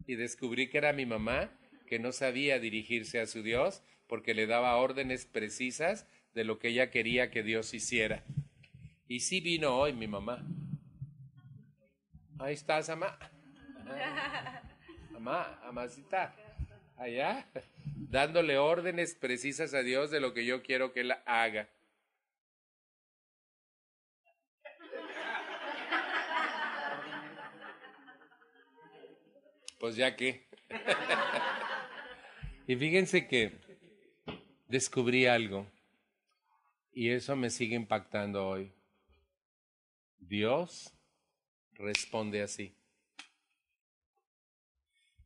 [0.07, 1.51] Y descubrí que era mi mamá
[1.89, 6.69] que no sabía dirigirse a su Dios porque le daba órdenes precisas de lo que
[6.69, 8.23] ella quería que Dios hiciera.
[9.09, 10.47] Y sí vino hoy mi mamá.
[12.39, 13.19] Ahí estás, mamá.
[15.11, 16.37] Mamá, amacita
[17.03, 17.47] allá,
[17.97, 21.69] dándole órdenes precisas a Dios de lo que yo quiero que Él haga.
[29.79, 30.47] Pues ya que.
[32.69, 33.59] y fíjense que
[34.69, 35.67] descubrí algo
[36.93, 38.73] y eso me sigue impactando hoy.
[40.19, 40.95] Dios
[41.75, 42.77] responde así.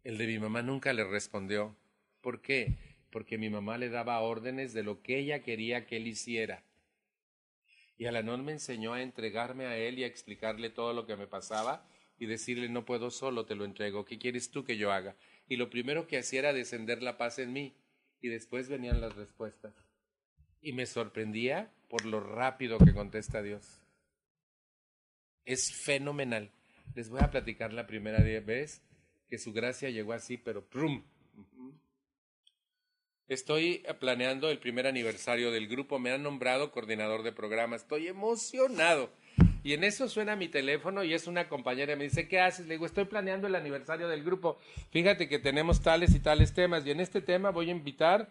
[0.06, 1.76] El de mi mamá nunca le respondió.
[2.20, 2.78] ¿Por qué?
[3.10, 6.62] Porque mi mamá le daba órdenes de lo que ella quería que él hiciera.
[7.98, 11.26] Y Alanón me enseñó a entregarme a él y a explicarle todo lo que me
[11.26, 11.88] pasaba
[12.20, 15.16] y decirle no puedo solo, te lo entrego, ¿qué quieres tú que yo haga?
[15.48, 17.74] Y lo primero que hacía era descender la paz en mí
[18.20, 19.74] y después venían las respuestas.
[20.62, 23.82] Y me sorprendía por lo rápido que contesta Dios.
[25.44, 26.52] Es fenomenal.
[26.94, 28.85] Les voy a platicar la primera vez
[29.28, 31.02] que su gracia llegó así, pero ¡prum!
[33.28, 39.10] Estoy planeando el primer aniversario del grupo, me han nombrado coordinador de programa, estoy emocionado.
[39.64, 42.68] Y en eso suena mi teléfono y es una compañera me dice, ¿qué haces?
[42.68, 44.60] Le digo, estoy planeando el aniversario del grupo.
[44.90, 48.30] Fíjate que tenemos tales y tales temas y en este tema voy a invitar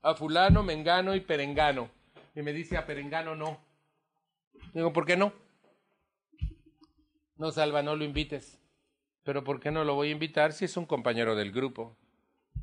[0.00, 1.90] a fulano, mengano y perengano.
[2.36, 3.60] Y me dice, a perengano no.
[4.72, 5.32] Digo, ¿por qué no?
[7.36, 8.57] No, Salva, no lo invites.
[9.28, 11.94] Pero ¿por qué no lo voy a invitar si es un compañero del grupo?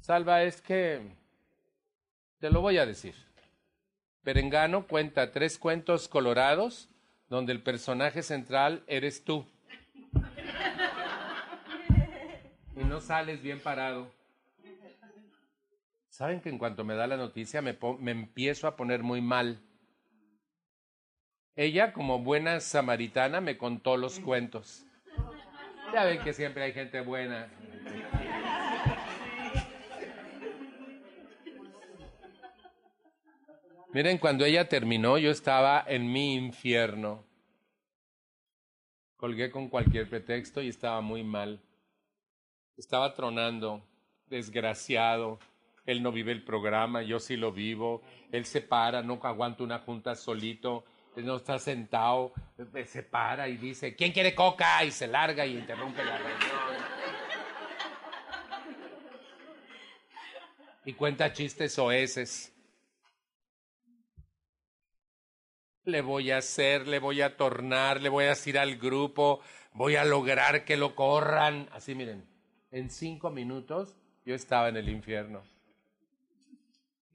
[0.02, 1.00] Salva, es que
[2.40, 3.14] te lo voy a decir.
[4.24, 6.90] Perengano cuenta tres cuentos colorados
[7.30, 9.46] donde el personaje central eres tú.
[12.76, 14.08] Y no sales bien parado.
[16.10, 17.78] Saben que en cuanto me da la noticia me,
[18.10, 19.60] empiezo a poner muy mal.
[21.56, 24.84] Ella, como buena samaritana, me contó los cuentos.
[25.96, 27.48] Ya ven que siempre hay gente buena.
[33.94, 37.24] Miren, cuando ella terminó, yo estaba en mi infierno.
[39.16, 41.62] Colgué con cualquier pretexto y estaba muy mal.
[42.76, 43.82] Estaba tronando,
[44.26, 45.40] desgraciado.
[45.86, 48.02] Él no vive el programa, yo sí lo vivo.
[48.34, 50.84] Él se para, no aguanta una junta solito.
[51.18, 52.34] No está sentado,
[52.86, 54.84] se para y dice, ¿quién quiere coca?
[54.84, 56.52] Y se larga y interrumpe la reunión.
[60.86, 62.56] Y cuenta chistes oeces.
[65.86, 69.40] le voy a hacer, le voy a tornar, le voy a decir al grupo,
[69.74, 71.70] voy a lograr que lo corran.
[71.72, 72.26] Así miren,
[72.72, 73.96] en cinco minutos
[74.26, 75.44] yo estaba en el infierno.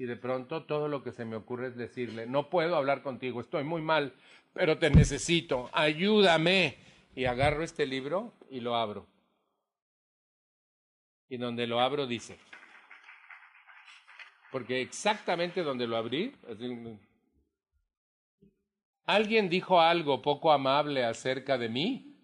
[0.00, 3.38] Y de pronto todo lo que se me ocurre es decirle, no puedo hablar contigo,
[3.38, 4.14] estoy muy mal,
[4.54, 6.78] pero te necesito, ayúdame.
[7.14, 9.06] Y agarro este libro y lo abro.
[11.28, 12.38] Y donde lo abro dice,
[14.50, 16.34] porque exactamente donde lo abrí,
[19.04, 22.16] ¿Alguien dijo algo poco amable acerca de mí?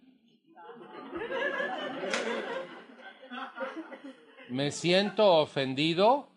[4.49, 6.36] ¿Me siento ofendido?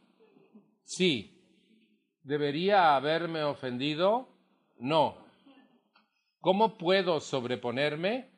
[0.89, 1.39] Sí.
[2.23, 4.27] ¿Debería haberme ofendido?
[4.79, 5.19] No.
[6.41, 8.31] ¿Cómo puedo sobreponerme?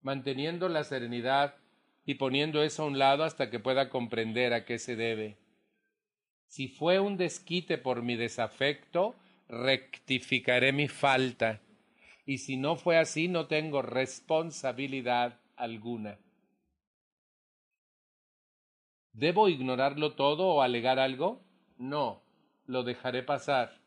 [0.00, 1.56] Manteniendo la serenidad
[2.06, 5.36] y poniendo eso a un lado hasta que pueda comprender a qué se debe.
[6.46, 9.14] Si fue un desquite por mi desafecto,
[9.46, 11.60] rectificaré mi falta.
[12.24, 16.18] Y si no fue así, no tengo responsabilidad alguna.
[19.12, 21.46] ¿Debo ignorarlo todo o alegar algo?
[21.78, 22.22] No,
[22.66, 23.78] lo dejaré pasar.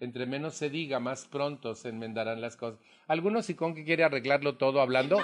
[0.00, 2.80] Entre menos se diga, más pronto se enmendarán las cosas.
[3.06, 5.18] ¿Algunos y con que quiere arreglarlo todo hablando?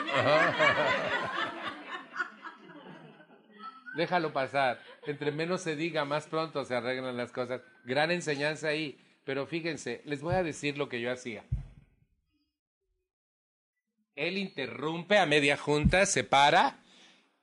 [3.97, 4.81] Déjalo pasar.
[5.07, 7.63] Entre menos se diga, más pronto se arreglan las cosas.
[7.85, 8.99] Gran enseñanza ahí.
[9.25, 11.45] Pero fíjense, les voy a decir lo que yo hacía.
[14.15, 16.79] Él interrumpe a media junta, se para,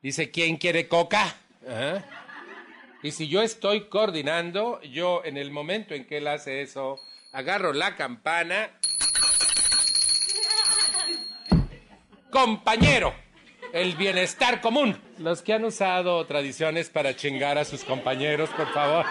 [0.02, 1.36] dice, ¿quién quiere coca?
[3.04, 7.00] Y si yo estoy coordinando, yo en el momento en que él hace eso,
[7.32, 8.72] agarro la campana.
[12.32, 13.14] Compañero,
[13.72, 15.00] el bienestar común.
[15.20, 19.06] Los que han usado tradiciones para chingar a sus compañeros, por favor.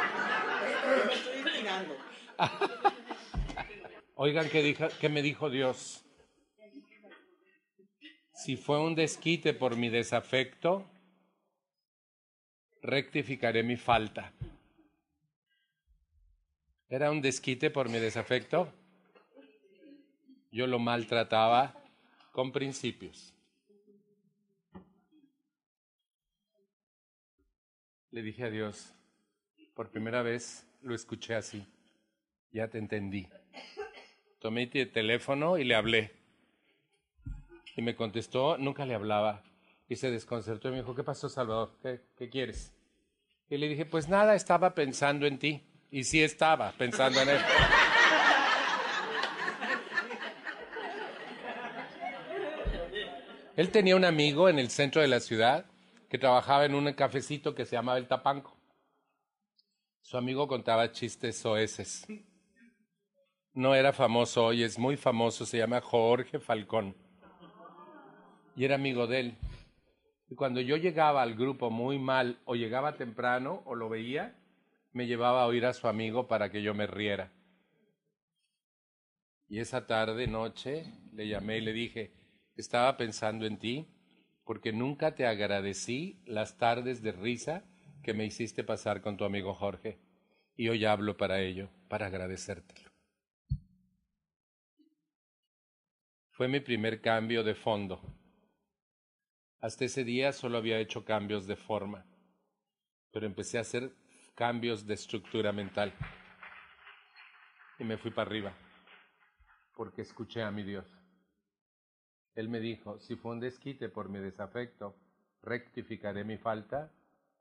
[4.17, 6.05] Oigan, ¿qué, ¿qué me dijo Dios?
[8.35, 10.85] Si fue un desquite por mi desafecto,
[12.87, 14.33] rectificaré mi falta.
[16.89, 18.73] ¿Era un desquite por mi desafecto?
[20.53, 21.75] Yo lo maltrataba
[22.33, 23.35] con principios.
[28.11, 28.95] Le dije a Dios,
[29.75, 31.67] por primera vez lo escuché así
[32.57, 33.29] ya te entendí.
[34.39, 36.13] Tomé el teléfono y le hablé.
[37.77, 39.43] Y me contestó, nunca le hablaba.
[39.89, 41.77] Y se desconcertó y me dijo, ¿qué pasó, Salvador?
[41.83, 42.73] ¿Qué, qué quieres?
[43.49, 45.63] Y le dije, pues nada, estaba pensando en ti.
[45.91, 47.41] Y sí estaba pensando en él.
[53.57, 55.65] Él tenía un amigo en el centro de la ciudad
[56.09, 58.57] que trabajaba en un cafecito que se llamaba El Tapanco.
[60.03, 62.07] Su amigo contaba chistes soeces
[63.57, 66.95] no era famoso hoy, es muy famoso, se llama Jorge Falcón.
[68.55, 69.39] Y era amigo de él.
[70.29, 74.37] Y cuando yo llegaba al grupo muy mal, o llegaba temprano, o lo veía,
[74.93, 77.33] me llevaba a oír a su amigo para que yo me riera.
[79.49, 82.13] Y esa tarde, noche, le llamé y le dije,
[82.57, 83.87] estaba pensando en ti,
[84.45, 87.65] porque nunca te agradecí las tardes de risa
[88.03, 89.99] que me hiciste pasar con tu amigo Jorge.
[90.57, 92.91] Y hoy hablo para ello, para agradecértelo.
[96.31, 98.01] Fue mi primer cambio de fondo.
[99.61, 102.05] Hasta ese día solo había hecho cambios de forma,
[103.11, 103.91] pero empecé a hacer
[104.35, 105.95] cambios de estructura mental.
[107.79, 108.55] Y me fui para arriba,
[109.75, 110.87] porque escuché a mi Dios.
[112.35, 114.95] Él me dijo, si fue un desquite por mi desafecto,
[115.43, 116.93] rectificaré mi falta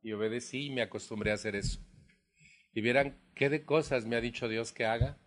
[0.01, 1.81] y obedecí y me acostumbré a hacer eso.
[2.73, 5.17] Y vieran qué de cosas me ha dicho Dios que haga.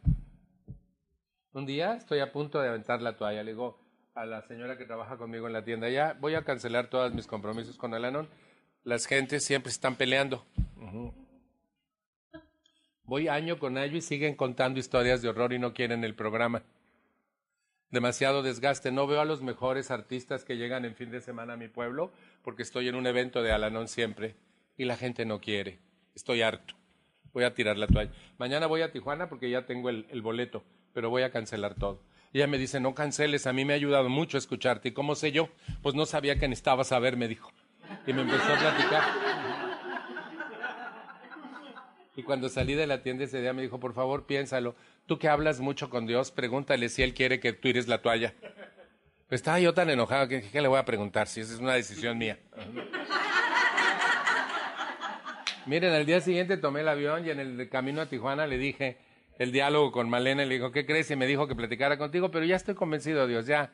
[1.53, 3.43] Un día estoy a punto de aventar la toalla.
[3.43, 3.88] Le digo
[4.19, 7.29] a la señora que trabaja conmigo en la tienda, ya voy a cancelar todos mis
[7.29, 8.29] compromisos con Alanon.
[8.83, 10.45] Las gentes siempre están peleando.
[13.05, 16.63] Voy año con año y siguen contando historias de horror y no quieren el programa.
[17.91, 18.91] Demasiado desgaste.
[18.91, 22.13] No veo a los mejores artistas que llegan en fin de semana a mi pueblo
[22.43, 24.35] porque estoy en un evento de Alanon siempre
[24.77, 25.79] y la gente no quiere.
[26.15, 26.75] Estoy harto.
[27.33, 28.11] Voy a tirar la toalla.
[28.37, 32.01] Mañana voy a Tijuana porque ya tengo el, el boleto, pero voy a cancelar todo.
[32.33, 34.91] Ella me dice, no canceles, a mí me ha ayudado mucho escucharte.
[34.91, 35.49] ¿Y cómo sé yo?
[35.83, 37.51] Pues no sabía que necesitaba saber, me dijo.
[38.07, 39.03] Y me empezó a platicar.
[42.17, 44.75] Y cuando salí de la tienda ese día me dijo, por favor, piénsalo.
[45.07, 48.35] Tú que hablas mucho con Dios, pregúntale si Él quiere que tú tires la toalla.
[49.29, 51.75] Pues estaba yo tan enojado que ¿qué le voy a preguntar si esa es una
[51.75, 52.39] decisión mía?
[55.67, 58.97] Miren, al día siguiente tomé el avión y en el camino a Tijuana le dije
[59.39, 61.11] el diálogo con Malena le dijo, ¿qué crees?
[61.11, 63.73] Y me dijo que platicara contigo, pero ya estoy convencido, Dios, ya,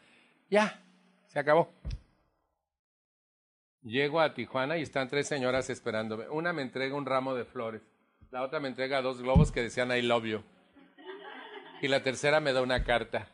[0.51, 0.83] ya,
[1.27, 1.73] se acabó.
[3.83, 6.29] Llego a Tijuana y están tres señoras esperándome.
[6.29, 7.83] Una me entrega un ramo de flores,
[8.31, 10.43] la otra me entrega dos globos que decían I love you.
[11.81, 13.29] Y la tercera me da una carta.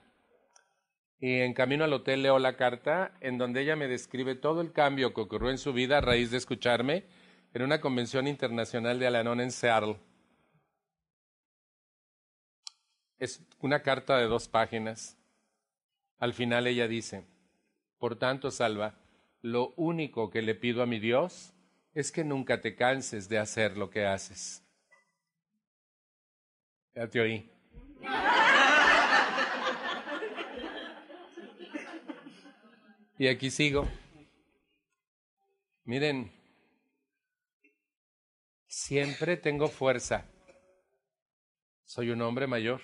[1.21, 4.73] Y en camino al hotel leo la carta en donde ella me describe todo el
[4.73, 7.05] cambio que ocurrió en su vida a raíz de escucharme
[7.53, 9.99] en una convención internacional de Alanón en Seattle.
[13.21, 15.19] Es una carta de dos páginas.
[16.19, 17.27] Al final ella dice,
[17.99, 18.99] por tanto, Salva,
[19.43, 21.53] lo único que le pido a mi Dios
[21.93, 24.65] es que nunca te canses de hacer lo que haces.
[26.95, 27.51] Ya te oí.
[33.19, 33.87] Y aquí sigo.
[35.85, 36.33] Miren,
[38.67, 40.25] siempre tengo fuerza.
[41.85, 42.81] Soy un hombre mayor.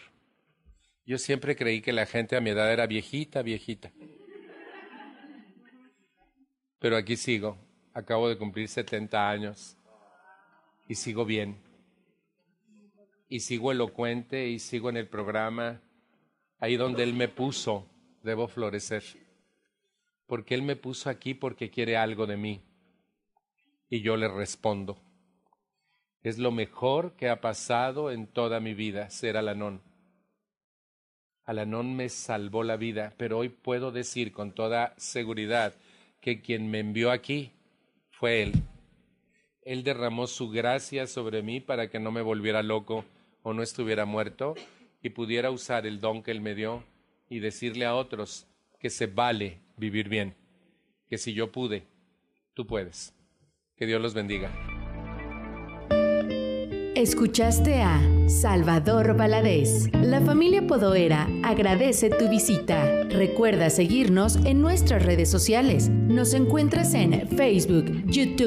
[1.07, 3.93] Yo siempre creí que la gente a mi edad era viejita, viejita.
[6.81, 7.57] Pero aquí sigo.
[7.95, 9.77] Acabo de cumplir 70 años.
[10.89, 11.59] Y sigo bien.
[13.29, 15.81] Y sigo elocuente y sigo en el programa.
[16.59, 17.89] Ahí donde Él me puso,
[18.25, 19.05] debo florecer.
[20.27, 22.63] Porque Él me puso aquí porque quiere algo de mí.
[23.89, 24.99] Y yo le respondo.
[26.25, 29.86] Es lo mejor que ha pasado en toda mi vida ser Alanón.
[31.47, 35.75] Alanón me salvó la vida, pero hoy puedo decir con toda seguridad
[36.21, 37.53] que quien me envió aquí
[38.11, 38.53] fue Él.
[39.63, 43.05] Él derramó su gracia sobre mí para que no me volviera loco
[43.43, 44.55] o no estuviera muerto
[45.03, 46.83] y pudiera usar el don que Él me dio
[47.29, 48.49] y decirle a otros
[48.81, 50.35] que se vale vivir bien,
[51.09, 51.87] que si yo pude,
[52.55, 53.15] tú puedes.
[53.77, 54.76] Que Dios los bendiga.
[56.97, 59.91] Escuchaste a Salvador Valadez.
[59.93, 63.05] La familia Podoera agradece tu visita.
[63.11, 65.91] Recuerda seguirnos en nuestras redes sociales.
[65.91, 68.35] Nos encuentras en Facebook, YouTube.